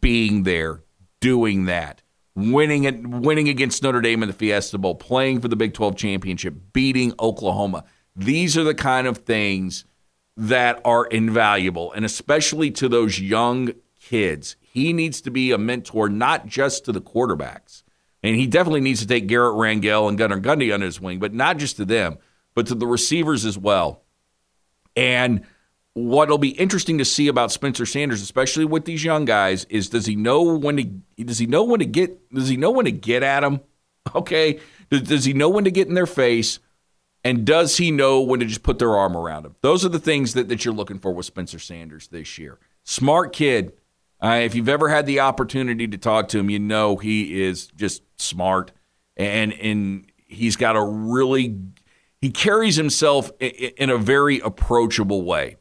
being 0.00 0.44
there, 0.44 0.84
doing 1.20 1.64
that, 1.64 2.02
winning 2.36 2.84
it, 2.84 3.04
winning 3.04 3.48
against 3.48 3.82
Notre 3.82 4.00
Dame 4.00 4.22
in 4.22 4.28
the 4.28 4.32
Fiesta 4.32 4.78
Bowl, 4.78 4.94
playing 4.94 5.40
for 5.40 5.48
the 5.48 5.56
Big 5.56 5.74
12 5.74 5.96
championship, 5.96 6.54
beating 6.72 7.12
Oklahoma. 7.18 7.82
These 8.14 8.56
are 8.56 8.62
the 8.62 8.72
kind 8.72 9.08
of 9.08 9.18
things 9.18 9.86
that 10.36 10.80
are 10.84 11.04
invaluable, 11.06 11.90
and 11.94 12.04
especially 12.04 12.70
to 12.70 12.88
those 12.88 13.18
young 13.18 13.72
kids. 14.00 14.54
He 14.60 14.92
needs 14.92 15.20
to 15.22 15.32
be 15.32 15.50
a 15.50 15.58
mentor, 15.58 16.08
not 16.08 16.46
just 16.46 16.84
to 16.84 16.92
the 16.92 17.02
quarterbacks 17.02 17.82
and 18.22 18.36
he 18.36 18.46
definitely 18.46 18.80
needs 18.80 19.00
to 19.00 19.06
take 19.06 19.26
Garrett 19.26 19.54
Rangel 19.54 20.08
and 20.08 20.18
Gunnar 20.18 20.40
Gundy 20.40 20.72
under 20.72 20.86
his 20.86 21.00
wing, 21.00 21.18
but 21.18 21.32
not 21.32 21.58
just 21.58 21.76
to 21.76 21.84
them, 21.84 22.18
but 22.54 22.66
to 22.66 22.74
the 22.74 22.86
receivers 22.86 23.44
as 23.44 23.56
well. 23.56 24.02
And 24.96 25.44
what'll 25.94 26.38
be 26.38 26.50
interesting 26.50 26.98
to 26.98 27.04
see 27.04 27.28
about 27.28 27.52
Spencer 27.52 27.86
Sanders, 27.86 28.22
especially 28.22 28.64
with 28.64 28.84
these 28.84 29.04
young 29.04 29.24
guys, 29.24 29.64
is 29.64 29.88
does 29.88 30.06
he 30.06 30.16
know 30.16 30.42
when 30.56 30.76
to 30.76 31.24
does 31.24 31.38
he 31.38 31.46
know 31.46 31.64
when 31.64 31.80
to 31.80 31.86
get 31.86 32.32
does 32.32 32.48
he 32.48 32.56
know 32.56 32.70
when 32.70 32.84
to 32.84 32.92
get 32.92 33.22
at 33.22 33.40
them? 33.40 33.60
Okay, 34.14 34.58
does, 34.88 35.02
does 35.02 35.24
he 35.26 35.34
know 35.34 35.50
when 35.50 35.64
to 35.64 35.70
get 35.70 35.86
in 35.86 35.92
their 35.92 36.06
face? 36.06 36.60
And 37.24 37.44
does 37.44 37.76
he 37.76 37.90
know 37.90 38.22
when 38.22 38.40
to 38.40 38.46
just 38.46 38.62
put 38.62 38.78
their 38.78 38.96
arm 38.96 39.14
around 39.14 39.44
him? 39.44 39.54
Those 39.60 39.84
are 39.84 39.90
the 39.90 39.98
things 39.98 40.32
that, 40.32 40.48
that 40.48 40.64
you're 40.64 40.72
looking 40.72 40.98
for 40.98 41.12
with 41.12 41.26
Spencer 41.26 41.58
Sanders 41.58 42.08
this 42.08 42.38
year. 42.38 42.58
Smart 42.84 43.34
kid, 43.34 43.74
uh, 44.22 44.40
if 44.42 44.54
you've 44.54 44.68
ever 44.68 44.88
had 44.88 45.06
the 45.06 45.20
opportunity 45.20 45.86
to 45.86 45.98
talk 45.98 46.28
to 46.28 46.38
him, 46.38 46.50
you 46.50 46.58
know 46.58 46.96
he 46.96 47.42
is 47.42 47.68
just 47.68 48.02
smart 48.20 48.72
and 49.18 49.52
and 49.54 50.10
he's 50.26 50.56
got 50.56 50.76
a 50.76 50.82
really 50.82 51.56
he 52.20 52.30
carries 52.30 52.76
himself 52.76 53.30
in 53.40 53.90
a 53.90 53.98
very 53.98 54.40
approachable 54.40 55.22
way. 55.22 55.56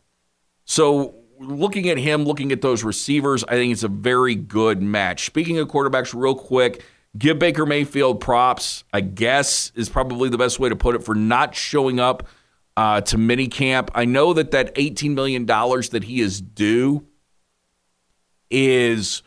So 0.66 1.16
looking 1.40 1.90
at 1.90 1.98
him, 1.98 2.24
looking 2.24 2.52
at 2.52 2.62
those 2.62 2.84
receivers, 2.84 3.44
I 3.44 3.52
think 3.52 3.72
it's 3.72 3.84
a 3.84 3.90
very 3.90 4.36
good 4.36 4.82
match. 4.82 5.26
Speaking 5.26 5.60
of 5.60 5.68
quarterbacks, 5.68 6.20
real 6.20 6.34
quick, 6.36 6.84
give 7.18 7.38
Baker 7.38 7.66
Mayfield 7.66 8.22
props. 8.22 8.84
I 8.94 9.02
guess 9.02 9.72
is 9.76 9.90
probably 9.90 10.30
the 10.30 10.38
best 10.38 10.60
way 10.60 10.70
to 10.70 10.76
put 10.76 10.96
it 10.96 11.04
for 11.04 11.16
not 11.16 11.56
showing 11.56 12.00
up 12.00 12.28
uh, 12.76 13.02
to 13.02 13.18
minicamp. 13.18 13.90
I 13.96 14.06
know 14.06 14.34
that 14.34 14.52
that 14.52 14.72
eighteen 14.76 15.16
million 15.16 15.46
dollars 15.46 15.90
that 15.90 16.04
he 16.04 16.22
is 16.22 16.42
due 16.42 17.07
is 18.50 19.24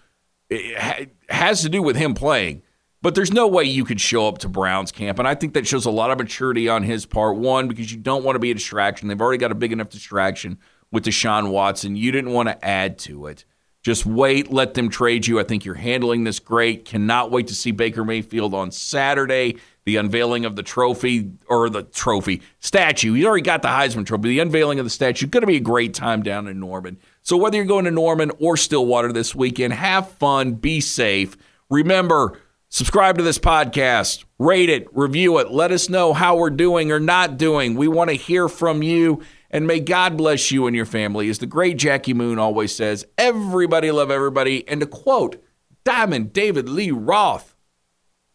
has 1.28 1.62
to 1.62 1.68
do 1.68 1.83
with 1.83 1.96
him 1.96 2.14
playing. 2.14 2.62
But 3.02 3.14
there's 3.14 3.33
no 3.33 3.46
way 3.46 3.64
you 3.64 3.85
could 3.85 4.00
show 4.00 4.28
up 4.28 4.38
to 4.38 4.48
Browns 4.48 4.92
camp. 4.92 5.18
And 5.18 5.26
I 5.26 5.35
think 5.35 5.54
that 5.54 5.66
shows 5.66 5.87
a 5.87 5.90
lot 5.90 6.11
of 6.11 6.18
maturity 6.18 6.68
on 6.68 6.83
his 6.83 7.06
part. 7.06 7.37
One, 7.37 7.66
because 7.66 7.90
you 7.90 7.98
don't 7.98 8.24
want 8.24 8.35
to 8.35 8.40
be 8.40 8.50
a 8.50 8.54
distraction. 8.54 9.09
They've 9.09 9.20
already 9.20 9.38
got 9.38 9.52
a 9.52 9.54
big 9.54 9.72
enough 9.72 9.88
distraction 9.88 10.59
with 10.90 11.04
Deshaun 11.04 11.50
Watson. 11.50 11.96
You 11.96 12.12
didn't 12.12 12.33
want 12.33 12.50
to 12.50 12.62
add 12.64 12.98
to 13.00 13.26
it. 13.26 13.46
Just 13.83 14.04
wait, 14.04 14.52
let 14.52 14.74
them 14.74 14.90
trade 14.90 15.26
you. 15.26 15.40
I 15.40 15.44
think 15.44 15.64
you're 15.64 15.74
handling 15.76 16.24
this 16.24 16.38
great. 16.38 16.85
Cannot 16.85 17.30
wait 17.30 17.46
to 17.46 17.54
see 17.54 17.70
Baker 17.70 18.04
Mayfield 18.04 18.52
on 18.52 18.70
Saturday, 18.70 19.56
the 19.87 19.96
unveiling 19.96 20.44
of 20.44 20.54
the 20.54 20.62
trophy 20.62 21.33
or 21.48 21.70
the 21.70 21.85
trophy 21.85 22.42
statue. 22.59 23.14
You 23.14 23.26
already 23.26 23.40
got 23.40 23.62
the 23.62 23.68
Heisman 23.68 24.04
Trophy. 24.04 24.28
The 24.28 24.40
unveiling 24.40 24.78
of 24.78 24.85
the 24.85 24.90
statue. 24.90 25.26
Going 25.26 25.40
to 25.40 25.46
be 25.46 25.56
a 25.56 25.61
great 25.61 25.94
time 25.94 26.22
down 26.22 26.46
in 26.46 26.61
Norman. 26.61 26.98
So 27.22 27.37
whether 27.37 27.56
you're 27.56 27.66
going 27.66 27.85
to 27.85 27.90
Norman 27.90 28.33
or 28.38 28.56
Stillwater 28.56 29.12
this 29.12 29.35
weekend, 29.35 29.74
have 29.74 30.11
fun, 30.12 30.54
be 30.54 30.80
safe. 30.80 31.37
Remember, 31.68 32.40
subscribe 32.68 33.18
to 33.18 33.24
this 33.24 33.38
podcast, 33.38 34.24
rate 34.38 34.70
it, 34.70 34.87
review 34.92 35.38
it, 35.38 35.50
let 35.50 35.70
us 35.70 35.88
know 35.88 36.12
how 36.12 36.37
we're 36.37 36.50
doing 36.50 36.90
or 36.90 37.00
not 37.00 37.37
doing. 37.37 37.74
We 37.74 37.88
want 37.88 38.11
to 38.11 38.16
hear 38.16 38.48
from 38.48 38.83
you. 38.83 39.22
And 39.50 39.66
may 39.66 39.80
God 39.80 40.16
bless 40.16 40.50
you 40.50 40.66
and 40.66 40.76
your 40.76 40.87
family. 40.87 41.28
As 41.28 41.38
the 41.38 41.46
great 41.46 41.76
Jackie 41.76 42.14
Moon 42.14 42.38
always 42.38 42.74
says, 42.74 43.04
everybody 43.18 43.90
love 43.90 44.11
everybody. 44.11 44.66
And 44.68 44.80
to 44.80 44.87
quote 44.87 45.42
Diamond 45.85 46.33
David 46.33 46.68
Lee 46.68 46.90
Roth, 46.90 47.56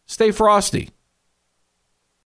stay 0.05 0.31
frosty. 0.31 0.89